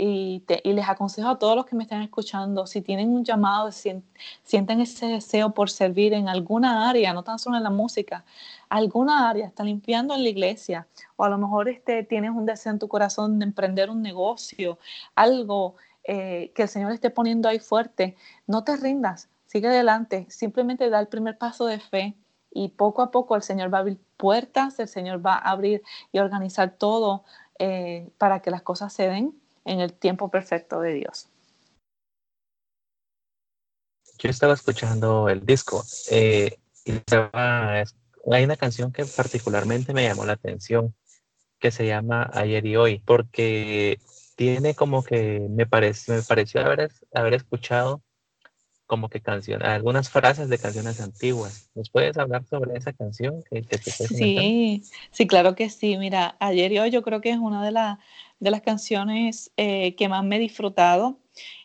y, 0.01 0.43
les 0.65 0.89
aconsejo 0.89 1.29
a 1.29 1.39
todos 1.39 1.55
los 1.57 1.67
que 1.67 1.77
me 1.77 1.83
están 1.83 2.03
escuchando, 2.03 2.67
si 2.67 2.81
tienen 2.81 3.11
un 3.11 3.25
llamado, 3.25 3.71
sienten 3.71 4.81
ese 4.81 5.07
deseo 5.07 5.51
por 5.53 5.71
servir 5.71 6.15
en 6.15 6.29
alguna 6.29 6.89
área, 6.89 7.13
no 7.13 7.23
tan 7.23 7.39
solo 7.39 7.59
en 7.59 7.63
la 7.63 7.71
música, 7.71 8.25
alguna 8.69 9.29
área, 9.29 9.47
está 9.47 9.63
limpiando 9.63 10.15
en 10.15 10.23
la 10.23 10.29
iglesia, 10.31 10.87
o 11.17 11.25
a 11.25 11.29
lo 11.29 11.37
mejor 11.37 11.69
este, 11.69 12.03
tienes 12.03 12.31
un 12.31 12.47
deseo 12.47 12.73
en 12.73 12.79
tu 12.79 12.89
corazón 12.89 13.39
de 13.39 13.45
emprender 13.45 13.91
un 13.91 14.01
negocio, 14.01 14.79
algo 15.15 15.75
eh, 16.05 16.53
que 16.55 16.63
el 16.63 16.69
Señor 16.69 16.93
esté 16.93 17.11
poniendo 17.11 17.49
ahí 17.49 17.59
fuerte, 17.59 18.17
no 18.47 18.65
te 18.65 18.77
rindas, 18.77 19.29
sigue 19.51 19.67
adelante, 19.67 20.27
simplemente 20.31 20.89
da 20.91 21.01
el 21.01 21.09
primer 21.09 21.37
paso 21.37 21.67
de 21.67 21.81
fe 21.81 22.15
y 22.53 22.69
poco 22.69 23.03
a 23.03 23.11
poco 23.11 23.35
el 23.35 23.43
Señor 23.43 23.73
va 23.73 23.79
a 23.79 23.81
abrir 23.81 23.99
puertas, 24.17 24.79
el 24.79 24.87
Señor 24.87 25.25
va 25.27 25.35
a 25.35 25.51
abrir 25.51 25.83
y 26.13 26.21
organizar 26.21 26.77
todo 26.79 27.25
eh, 27.59 28.09
para 28.17 28.43
que 28.43 28.53
las 28.53 28.63
cosas 28.63 28.93
se 28.93 29.09
den 29.09 29.35
en 29.65 29.81
el 29.81 29.93
tiempo 29.93 30.31
perfecto 30.31 30.81
de 30.81 30.95
Dios. 30.95 31.29
Yo 34.19 34.31
estaba 34.31 34.55
escuchando 34.55 35.29
el 35.29 35.45
disco 35.45 35.83
eh, 36.13 36.57
y 36.85 36.93
hay 38.33 38.45
una 38.45 38.57
canción 38.57 38.93
que 38.93 39.05
particularmente 39.05 39.93
me 39.93 40.05
llamó 40.05 40.25
la 40.27 40.35
atención 40.35 40.95
que 41.59 41.73
se 41.73 41.87
llama 41.87 42.31
Ayer 42.35 42.65
y 42.67 42.77
Hoy, 42.77 43.01
porque 43.01 43.99
tiene 44.37 44.77
como 44.77 45.03
que 45.03 45.41
me, 45.51 45.67
me 45.67 46.23
pareció 46.23 46.61
haber, 46.61 46.93
haber 47.13 47.35
escuchado 47.35 48.03
como 48.91 49.09
que 49.09 49.21
canciones, 49.21 49.69
algunas 49.69 50.11
frases 50.11 50.49
de 50.49 50.59
canciones 50.59 51.01
antiguas. 51.01 51.71
¿Nos 51.77 51.91
puedes 51.91 52.19
hablar 52.19 52.45
sobre 52.45 52.77
esa 52.77 52.93
canción 52.93 53.41
que, 53.49 53.63
Sí, 53.79 54.83
sí, 55.13 55.29
claro 55.29 55.55
que 55.55 55.71
sí. 55.71 55.97
Mira, 55.97 56.37
ayer 56.41 56.73
y 56.73 56.81
hoy 56.81 56.91
yo 56.91 57.01
creo 57.03 57.21
que 57.21 57.31
es 57.31 57.39
una 57.39 57.65
de, 57.65 57.97
de 58.41 58.51
las 58.51 58.63
canciones 58.63 59.53
eh, 59.57 59.95
que 59.95 60.09
más 60.09 60.25
me 60.25 60.37
he 60.37 60.39
disfrutado. 60.41 61.21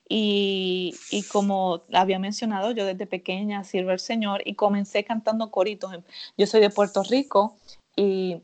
Y, 0.08 0.94
y, 1.10 1.24
como 1.24 1.82
había 1.92 2.20
mencionado, 2.20 2.70
yo 2.74 2.86
desde 2.86 3.08
pequeña 3.08 3.64
sirvo 3.64 3.90
al 3.90 4.00
Señor 4.00 4.44
y 4.46 4.54
comencé 4.54 5.04
cantando 5.04 5.50
coritos. 5.50 5.98
Yo 6.38 6.46
soy 6.46 6.62
de 6.62 6.70
Puerto 6.70 7.02
Rico 7.02 7.58
y 7.96 8.38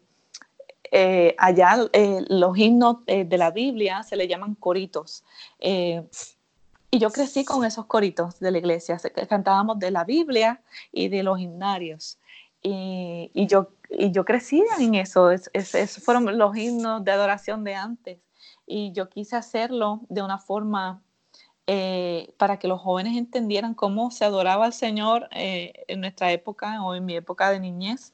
eh, 0.92 1.36
allá 1.38 1.88
eh, 1.94 2.26
los 2.30 2.58
himnos 2.58 3.06
de 3.06 3.38
la 3.38 3.52
Biblia 3.52 4.02
se 4.02 4.16
le 4.16 4.28
llaman 4.28 4.56
coritos. 4.56 5.24
Y 6.92 7.00
yo 7.00 7.10
crecí 7.10 7.46
con 7.46 7.64
esos 7.64 7.86
coritos 7.86 8.40
de 8.40 8.52
la 8.52 8.58
iglesia, 8.58 8.98
cantábamos 9.30 9.80
de 9.80 9.92
la 9.92 10.04
Biblia 10.04 10.62
y 10.92 11.08
de 11.08 11.24
los 11.24 11.40
himnarios. 11.40 12.20
Y, 12.62 13.32
y 13.34 13.48
yo, 13.48 13.70
y 13.90 14.12
yo 14.12 14.26
crecía 14.26 14.66
en 14.80 14.96
eso, 14.96 15.32
esos 15.32 16.04
fueron 16.04 16.38
los 16.38 16.56
himnos 16.56 17.04
de 17.04 17.12
adoración 17.12 17.64
de 17.64 17.76
antes. 17.76 18.20
Y 18.68 18.92
yo 18.92 19.10
quise 19.10 19.38
hacerlo 19.38 20.02
de 20.10 20.22
una 20.22 20.38
forma 20.38 21.02
eh, 21.68 22.34
para 22.38 22.58
que 22.60 22.68
los 22.68 22.82
jóvenes 22.82 23.16
entendieran 23.16 23.76
cómo 23.76 24.12
se 24.12 24.26
adoraba 24.26 24.66
al 24.66 24.74
Señor 24.74 25.30
eh, 25.32 25.86
en 25.88 26.02
nuestra 26.02 26.32
época 26.34 26.84
o 26.84 26.96
en 26.96 27.06
mi 27.06 27.16
época 27.16 27.50
de 27.52 27.60
niñez. 27.62 28.14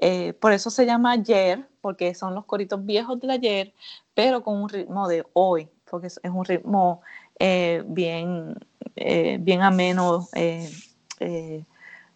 Eh, 0.00 0.32
por 0.34 0.52
eso 0.52 0.70
se 0.70 0.86
llama 0.86 1.12
ayer, 1.12 1.68
porque 1.80 2.14
son 2.14 2.34
los 2.34 2.46
coritos 2.46 2.84
viejos 2.84 3.20
del 3.20 3.30
ayer, 3.30 3.74
pero 4.14 4.42
con 4.42 4.60
un 4.60 4.68
ritmo 4.68 5.06
de 5.08 5.24
hoy, 5.34 5.68
porque 5.88 6.08
es 6.08 6.20
un 6.24 6.44
ritmo 6.44 7.02
eh, 7.38 7.82
bien, 7.86 8.54
eh, 8.96 9.36
bien 9.40 9.62
ameno, 9.62 10.28
eh, 10.34 11.64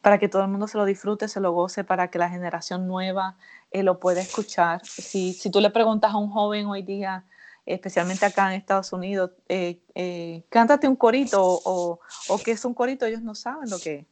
para 0.01 0.19
que 0.19 0.29
todo 0.29 0.43
el 0.43 0.49
mundo 0.49 0.67
se 0.67 0.79
lo 0.79 0.87
disfrute, 0.87 1.29
se 1.29 1.41
lo 1.41 1.53
goce, 1.53 1.85
para 1.85 2.11
que 2.11 2.19
la 2.19 2.31
generación 2.31 2.87
nueva 2.87 3.37
lo 3.73 4.01
pueda 4.01 4.21
escuchar. 4.21 4.81
Si, 4.85 5.35
si, 5.35 5.51
tú 5.51 5.61
le 5.61 5.71
preguntas 5.71 6.13
a 6.13 6.17
un 6.17 6.31
joven 6.31 6.67
hoy 6.67 6.83
día, 6.83 7.25
especialmente 7.67 8.25
acá 8.25 8.49
en 8.53 8.59
Estados 8.59 8.93
Unidos, 8.93 9.33
cántate 10.49 10.89
un 10.89 10.97
corito 10.97 11.43
o, 11.43 12.01
o, 12.29 12.39
qué 12.39 12.53
es 12.53 12.65
un 12.65 12.73
corito, 12.73 13.05
ellos 13.05 13.23
no 13.23 13.35
saben 13.35 13.69
lo 13.69 13.79
que 13.79 13.95
es. 13.97 14.07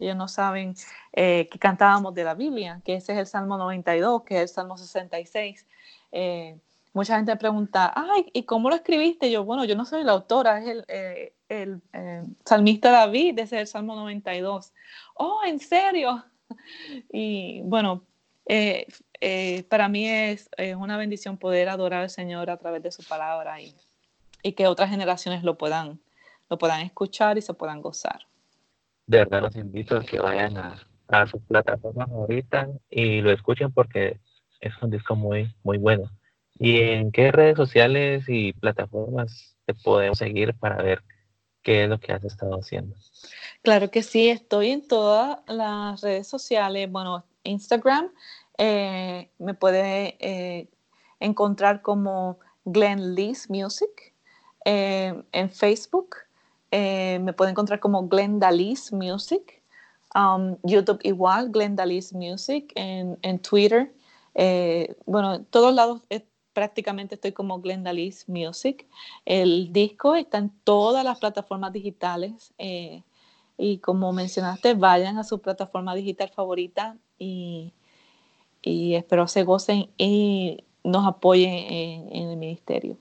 Ellos 0.00 0.16
no 0.16 0.26
saben 0.26 0.74
que 1.12 1.58
cantábamos 1.60 2.14
de 2.14 2.24
la 2.24 2.34
Biblia, 2.34 2.80
que 2.84 2.94
ese 2.94 3.12
es 3.12 3.18
el 3.18 3.26
Salmo 3.26 3.58
92, 3.58 4.22
que 4.24 4.36
es 4.36 4.42
el 4.42 4.48
Salmo 4.48 4.78
66 4.78 5.66
mucha 6.94 7.16
gente 7.16 7.36
pregunta, 7.36 7.92
ay, 7.94 8.30
¿y 8.32 8.44
cómo 8.44 8.70
lo 8.70 8.76
escribiste? 8.76 9.30
Yo, 9.30 9.44
bueno, 9.44 9.64
yo 9.64 9.74
no 9.74 9.84
soy 9.84 10.04
la 10.04 10.12
autora, 10.12 10.60
es 10.60 10.66
el, 10.68 10.84
eh, 10.88 11.34
eh, 11.48 12.22
salmista 12.44 12.90
David, 12.90 13.38
ese 13.40 13.56
es 13.56 13.62
el 13.62 13.66
Salmo 13.66 13.96
92. 13.96 14.72
Oh, 15.16 15.40
¿en 15.44 15.60
serio? 15.60 16.24
Y 17.12 17.62
bueno, 17.62 18.04
eh, 18.46 18.86
para 19.68 19.88
mí 19.88 20.06
es, 20.06 20.48
una 20.76 20.96
bendición 20.96 21.36
poder 21.38 21.68
adorar 21.68 22.02
al 22.02 22.10
Señor 22.10 22.50
a 22.50 22.58
través 22.58 22.82
de 22.82 22.92
su 22.92 23.02
palabra 23.02 23.60
y, 23.60 23.74
y 24.42 24.52
que 24.52 24.66
otras 24.68 24.90
generaciones 24.90 25.42
lo 25.42 25.56
puedan, 25.56 25.98
lo 26.50 26.58
puedan 26.58 26.82
escuchar 26.82 27.38
y 27.38 27.42
se 27.42 27.54
puedan 27.54 27.80
gozar. 27.80 28.20
De 29.06 29.18
verdad 29.18 29.42
los 29.42 29.56
invito 29.56 29.96
a 29.96 30.04
que 30.04 30.20
vayan 30.20 30.56
a, 30.58 30.86
a 31.08 31.26
sus 31.26 31.42
plataformas 31.42 32.08
ahorita 32.10 32.68
y 32.90 33.20
lo 33.22 33.32
escuchen 33.32 33.72
porque 33.72 34.20
es 34.60 34.72
un 34.82 34.90
disco 34.90 35.16
muy, 35.16 35.52
muy 35.62 35.78
bueno. 35.78 36.10
¿Y 36.58 36.80
en 36.80 37.10
qué 37.10 37.32
redes 37.32 37.56
sociales 37.56 38.24
y 38.28 38.52
plataformas 38.52 39.56
te 39.66 39.74
podemos 39.74 40.18
seguir 40.18 40.54
para 40.54 40.82
ver 40.82 41.02
qué 41.62 41.84
es 41.84 41.88
lo 41.88 41.98
que 41.98 42.12
has 42.12 42.24
estado 42.24 42.54
haciendo? 42.54 42.94
Claro 43.62 43.90
que 43.90 44.02
sí, 44.02 44.28
estoy 44.28 44.70
en 44.70 44.86
todas 44.86 45.38
las 45.48 46.00
redes 46.02 46.28
sociales. 46.28 46.90
Bueno, 46.90 47.24
Instagram 47.42 48.10
eh, 48.58 49.30
me 49.38 49.54
puede 49.54 50.16
eh, 50.20 50.68
encontrar 51.18 51.82
como 51.82 52.38
Glenn 52.64 53.14
Lee's 53.14 53.50
Music. 53.50 54.14
Eh, 54.64 55.22
en 55.32 55.50
Facebook 55.50 56.16
me 56.70 57.32
puede 57.32 57.52
encontrar 57.52 57.78
como 57.78 58.08
Glenn 58.08 58.40
Dalis 58.40 58.92
Music. 58.92 59.62
Um, 60.14 60.56
YouTube 60.62 60.98
igual, 61.02 61.50
Glenn 61.50 61.76
Dalis 61.76 62.12
Music. 62.12 62.72
En, 62.74 63.18
en 63.22 63.38
Twitter. 63.38 63.92
bueno, 65.06 65.34
en 65.34 65.44
todos 65.46 65.72
lados 65.72 66.02
prácticamente 66.54 67.16
estoy 67.16 67.32
como 67.32 67.60
Glendalis 67.60 68.26
Music. 68.28 68.86
El 69.26 69.72
disco 69.72 70.14
está 70.14 70.38
en 70.38 70.50
todas 70.64 71.04
las 71.04 71.18
plataformas 71.18 71.72
digitales 71.72 72.54
eh, 72.56 73.02
y 73.58 73.78
como 73.78 74.12
mencionaste, 74.12 74.74
vayan 74.74 75.18
a 75.18 75.24
su 75.24 75.40
plataforma 75.40 75.94
digital 75.94 76.30
favorita 76.30 76.96
y, 77.18 77.74
espero 78.62 79.28
se 79.28 79.42
gocen 79.42 79.90
y 79.98 80.64
nos 80.82 81.06
apoyen 81.06 81.52
en, 81.52 82.30
el 82.30 82.36
ministerio. 82.36 82.96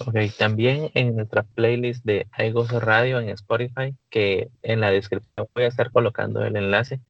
Ok, 0.00 0.16
también 0.38 0.90
en 0.94 1.16
nuestra 1.16 1.42
playlist 1.42 2.04
de 2.04 2.26
Hay 2.32 2.52
Radio 2.52 3.20
en 3.20 3.28
Spotify, 3.30 3.94
que 4.10 4.48
en 4.62 4.80
la 4.80 4.90
descripción 4.90 5.48
voy 5.54 5.64
a 5.64 5.68
estar 5.68 5.90
colocando 5.90 6.44
el 6.44 6.56
enlace 6.56 7.00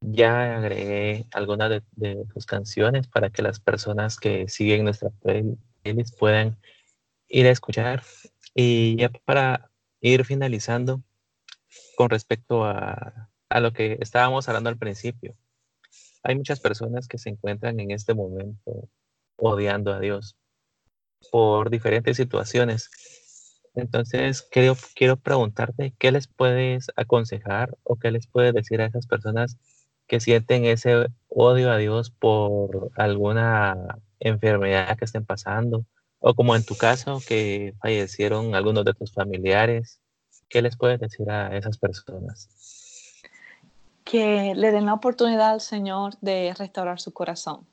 ya 0.00 0.56
agregué 0.56 1.26
algunas 1.32 1.70
de, 1.70 1.82
de, 1.92 2.24
tus 2.32 2.46
canciones 2.46 3.08
para 3.08 3.30
que 3.30 3.42
las 3.42 3.60
personas 3.60 4.18
que 4.18 4.48
siguen 4.48 4.84
nuestra 4.84 5.10
playlist 5.10 6.18
puedan 6.18 6.58
ir 7.28 7.46
a 7.46 7.50
escuchar. 7.50 8.02
Y 8.54 8.96
ya 8.96 9.10
para 9.24 9.70
ir 10.00 10.24
finalizando 10.24 11.02
con 11.96 12.10
respecto 12.10 12.64
a, 12.64 13.30
a 13.48 13.60
lo 13.60 13.72
que 13.72 13.98
estábamos 14.00 14.48
hablando 14.48 14.70
al 14.70 14.78
principio, 14.78 15.36
hay 16.22 16.34
muchas 16.36 16.60
personas 16.60 17.08
que 17.08 17.18
se 17.18 17.30
encuentran 17.30 17.78
en 17.80 17.90
este 17.90 18.14
momento 18.14 18.88
odiando 19.36 19.92
a 19.92 20.00
Dios 20.00 20.36
por 21.30 21.70
diferentes 21.70 22.16
situaciones. 22.16 22.90
Entonces, 23.74 24.42
quiero, 24.42 24.76
quiero 24.94 25.16
preguntarte, 25.18 25.94
¿qué 25.98 26.10
les 26.10 26.26
puedes 26.28 26.90
aconsejar 26.96 27.76
o 27.82 27.96
qué 27.96 28.10
les 28.10 28.26
puedes 28.26 28.54
decir 28.54 28.80
a 28.80 28.86
esas 28.86 29.06
personas 29.06 29.58
que 30.06 30.20
sienten 30.20 30.64
ese 30.64 31.08
odio 31.28 31.70
a 31.70 31.76
Dios 31.76 32.10
por 32.10 32.90
alguna 32.96 33.98
enfermedad 34.20 34.96
que 34.96 35.04
estén 35.04 35.24
pasando, 35.24 35.84
o 36.20 36.34
como 36.34 36.56
en 36.56 36.64
tu 36.64 36.76
caso, 36.76 37.20
que 37.26 37.74
fallecieron 37.80 38.54
algunos 38.54 38.84
de 38.84 38.94
tus 38.94 39.12
familiares, 39.12 40.00
¿qué 40.48 40.62
les 40.62 40.76
puedes 40.76 40.98
decir 41.00 41.30
a 41.30 41.56
esas 41.56 41.78
personas? 41.78 42.48
Que 44.04 44.54
le 44.54 44.70
den 44.70 44.86
la 44.86 44.94
oportunidad 44.94 45.50
al 45.50 45.60
Señor 45.60 46.14
de 46.20 46.54
restaurar 46.56 47.00
su 47.00 47.12
corazón. 47.12 47.66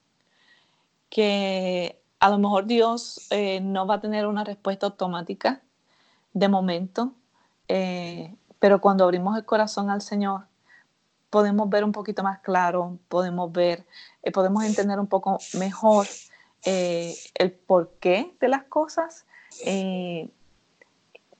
Que 1.10 2.00
a 2.20 2.30
lo 2.30 2.40
mejor 2.40 2.66
Dios 2.66 3.28
eh, 3.30 3.60
no 3.62 3.86
va 3.86 3.96
a 3.96 4.02
tener 4.02 4.26
una 4.26 4.44
respuesta 4.44 4.88
automática 4.88 5.62
de 6.34 6.48
momento, 6.48 7.14
eh, 7.68 8.36
pero 8.60 8.82
cuando 8.82 9.04
abrimos 9.04 9.38
el 9.38 9.46
corazón 9.46 9.90
al 9.90 10.02
Señor, 10.02 10.46
podemos 11.34 11.68
ver 11.68 11.84
un 11.84 11.92
poquito 11.92 12.22
más 12.22 12.40
claro, 12.42 13.00
podemos 13.10 13.52
ver, 13.52 13.86
eh, 14.22 14.32
podemos 14.32 14.64
entender 14.64 15.00
un 15.00 15.08
poco 15.08 15.40
mejor 15.58 16.06
el 16.66 17.52
porqué 17.52 18.34
de 18.40 18.48
las 18.48 18.64
cosas. 18.64 19.26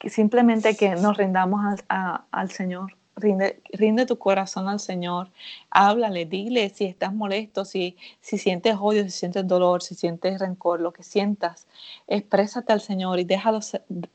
simplemente 0.06 0.76
que 0.76 0.96
nos 0.96 1.16
rindamos 1.16 1.62
al 1.88 2.52
Señor 2.52 2.98
Rinde, 3.16 4.06
tu 4.08 4.18
corazón 4.18 4.68
al 4.68 4.80
Señor, 4.80 5.30
háblale, 5.70 6.26
dile 6.26 6.70
si 6.70 6.86
estás 6.86 7.14
molesto, 7.14 7.64
si, 7.64 7.96
si 8.22 8.40
sientes 8.40 8.76
odio, 8.80 9.04
si 9.04 9.12
sientes 9.12 9.48
dolor, 9.48 9.84
si 9.84 9.94
sientes 9.94 10.40
rencor, 10.40 10.82
lo 10.82 10.92
que 10.94 11.04
sientas, 11.04 11.68
exprésate 12.08 12.74
al 12.74 12.82
Señor 12.82 13.20
y 13.20 13.24
déjalo, 13.24 13.60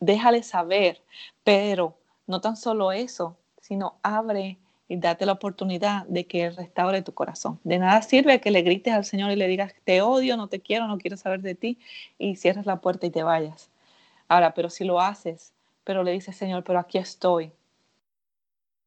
déjale 0.00 0.42
saber, 0.42 1.00
pero 1.44 1.96
no 2.26 2.40
tan 2.40 2.56
solo 2.56 2.90
eso, 2.90 3.36
sino 3.60 3.98
abre 4.02 4.58
y 4.88 4.96
date 4.96 5.26
la 5.26 5.32
oportunidad 5.32 6.06
de 6.06 6.26
que 6.26 6.44
Él 6.44 6.56
restaure 6.56 7.02
tu 7.02 7.12
corazón. 7.12 7.60
De 7.64 7.78
nada 7.78 8.02
sirve 8.02 8.40
que 8.40 8.50
le 8.50 8.62
grites 8.62 8.94
al 8.94 9.04
Señor 9.04 9.30
y 9.30 9.36
le 9.36 9.46
digas, 9.46 9.74
te 9.84 10.00
odio, 10.02 10.36
no 10.36 10.48
te 10.48 10.60
quiero, 10.60 10.86
no 10.86 10.98
quiero 10.98 11.16
saber 11.16 11.42
de 11.42 11.54
ti, 11.54 11.78
y 12.18 12.36
cierres 12.36 12.66
la 12.66 12.80
puerta 12.80 13.06
y 13.06 13.10
te 13.10 13.22
vayas. 13.22 13.70
Ahora, 14.28 14.54
pero 14.54 14.70
si 14.70 14.84
lo 14.84 15.00
haces, 15.00 15.52
pero 15.84 16.02
le 16.02 16.12
dices, 16.12 16.36
Señor, 16.36 16.64
pero 16.64 16.78
aquí 16.78 16.98
estoy, 16.98 17.52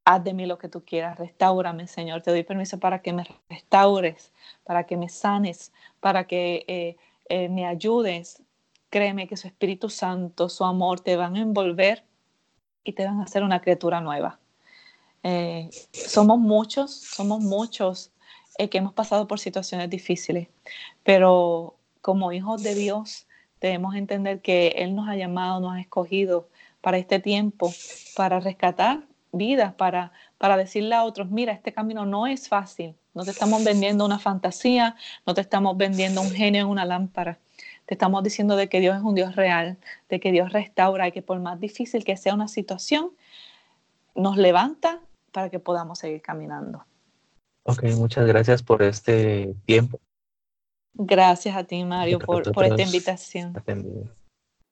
haz 0.06 0.24
de 0.24 0.34
mí 0.34 0.46
lo 0.46 0.58
que 0.58 0.70
tú 0.70 0.84
quieras, 0.84 1.18
restaurame, 1.18 1.88
Señor. 1.88 2.22
Te 2.22 2.32
doy 2.32 2.44
permiso 2.44 2.80
para 2.80 3.02
que 3.02 3.14
me 3.14 3.26
restaures, 3.50 4.32
para 4.64 4.86
que 4.86 4.98
me 4.98 5.10
sanes, 5.10 5.72
para 6.00 6.26
que 6.26 6.66
eh, 6.68 6.98
eh, 7.30 7.50
me 7.50 7.66
ayudes. 7.66 8.44
Créeme 8.90 9.28
que 9.28 9.38
su 9.38 9.48
Espíritu 9.48 9.90
Santo, 9.90 10.50
su 10.50 10.66
amor 10.66 11.00
te 11.02 11.16
van 11.16 11.36
a 11.36 11.42
envolver 11.42 12.04
y 12.84 12.94
te 12.94 13.06
van 13.06 13.20
a 13.22 13.24
hacer 13.24 13.44
una 13.44 13.62
criatura 13.62 14.02
nueva. 14.02 14.41
Eh, 15.24 15.70
somos 15.92 16.40
muchos, 16.40 16.92
somos 16.92 17.42
muchos 17.42 18.12
que 18.58 18.78
hemos 18.78 18.94
pasado 18.94 19.28
por 19.28 19.40
situaciones 19.40 19.90
difíciles, 19.90 20.48
pero 21.04 21.78
como 22.02 22.32
hijos 22.32 22.62
de 22.62 22.76
Dios 22.76 23.26
debemos 23.60 23.96
entender 23.96 24.42
que 24.42 24.68
Él 24.78 24.94
nos 24.94 25.10
ha 25.10 25.16
llamado, 25.16 25.60
nos 25.60 25.74
ha 25.74 25.82
escogido 25.82 26.48
para 26.80 27.00
este 27.00 27.20
tiempo, 27.20 27.74
para 28.16 28.40
rescatar 28.40 29.04
vidas 29.32 29.74
para, 29.74 30.12
para 30.38 30.58
decirle 30.58 30.96
a 30.96 31.04
otros, 31.04 31.30
mira, 31.30 31.54
este 31.54 31.74
camino 31.74 32.06
no 32.06 32.28
es 32.28 32.50
fácil, 32.50 32.96
no 33.14 33.24
te 33.24 33.32
estamos 33.32 33.64
vendiendo 33.64 34.06
una 34.06 34.20
fantasía, 34.20 34.96
no 35.26 35.34
te 35.34 35.42
estamos 35.42 35.78
vendiendo 35.78 36.22
un 36.22 36.32
genio 36.32 36.62
en 36.62 36.68
una 36.68 36.86
lámpara, 36.86 37.40
te 37.86 37.96
estamos 37.96 38.24
diciendo 38.24 38.56
de 38.56 38.70
que 38.70 38.80
Dios 38.80 38.98
es 38.98 39.04
un 39.04 39.16
Dios 39.16 39.36
real, 39.36 39.78
de 40.10 40.20
que 40.20 40.32
Dios 40.32 40.52
restaura 40.52 41.08
y 41.08 41.12
que 41.12 41.22
por 41.22 41.40
más 41.40 41.60
difícil 41.60 42.04
que 42.04 42.18
sea 42.18 42.34
una 42.34 42.48
situación, 42.48 43.12
nos 44.16 44.38
levanta 44.38 45.00
para 45.32 45.50
que 45.50 45.60
podamos 45.60 46.00
seguir 46.00 46.22
caminando. 46.22 46.86
Ok, 47.63 47.84
muchas 47.96 48.28
gracias 48.28 48.63
por 48.63 48.82
este 48.82 49.54
tiempo. 49.65 50.00
Gracias 50.94 51.56
a 51.56 51.63
ti, 51.63 51.84
Mario, 51.84 52.20
por, 52.20 52.52
por 52.52 52.65
esta 52.65 52.82
invitación. 52.82 53.54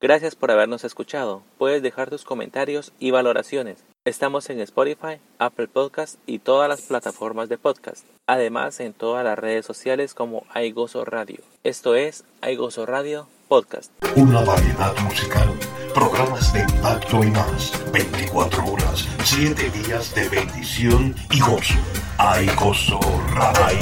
Gracias 0.02 0.36
por 0.36 0.50
habernos 0.50 0.86
escuchado. 0.86 1.43
Puedes 1.58 1.82
dejar 1.82 2.10
tus 2.10 2.24
comentarios 2.24 2.93
y 3.00 3.12
valoraciones. 3.12 3.84
Estamos 4.06 4.50
en 4.50 4.62
Spotify, 4.62 5.19
Apple 5.39 5.67
Podcast 5.67 6.15
y 6.26 6.39
todas 6.39 6.69
las 6.69 6.82
plataformas 6.82 7.50
de 7.50 7.58
podcast. 7.58 8.06
Además, 8.26 8.80
en 8.80 8.93
todas 8.93 9.26
las 9.26 9.38
redes 9.38 9.65
sociales 9.65 10.13
como 10.13 10.43
iGozo 10.56 11.04
Radio. 11.04 11.39
Esto 11.63 11.95
es 11.95 12.24
iGozo 12.50 12.86
Radio 12.86 13.28
Podcast. 13.50 13.91
Una 14.15 14.41
variedad 14.41 14.98
musical, 15.00 15.50
programas 15.93 16.54
de 16.54 16.62
impacto 16.62 17.23
y 17.23 17.32
más. 17.32 17.73
24 17.91 18.65
horas, 18.65 19.08
7 19.23 19.69
días 19.69 20.13
de 20.15 20.30
bendición 20.30 21.15
y 21.32 21.39
gozo. 21.39 21.75
iGozo 22.41 22.99
Radio. 23.34 23.80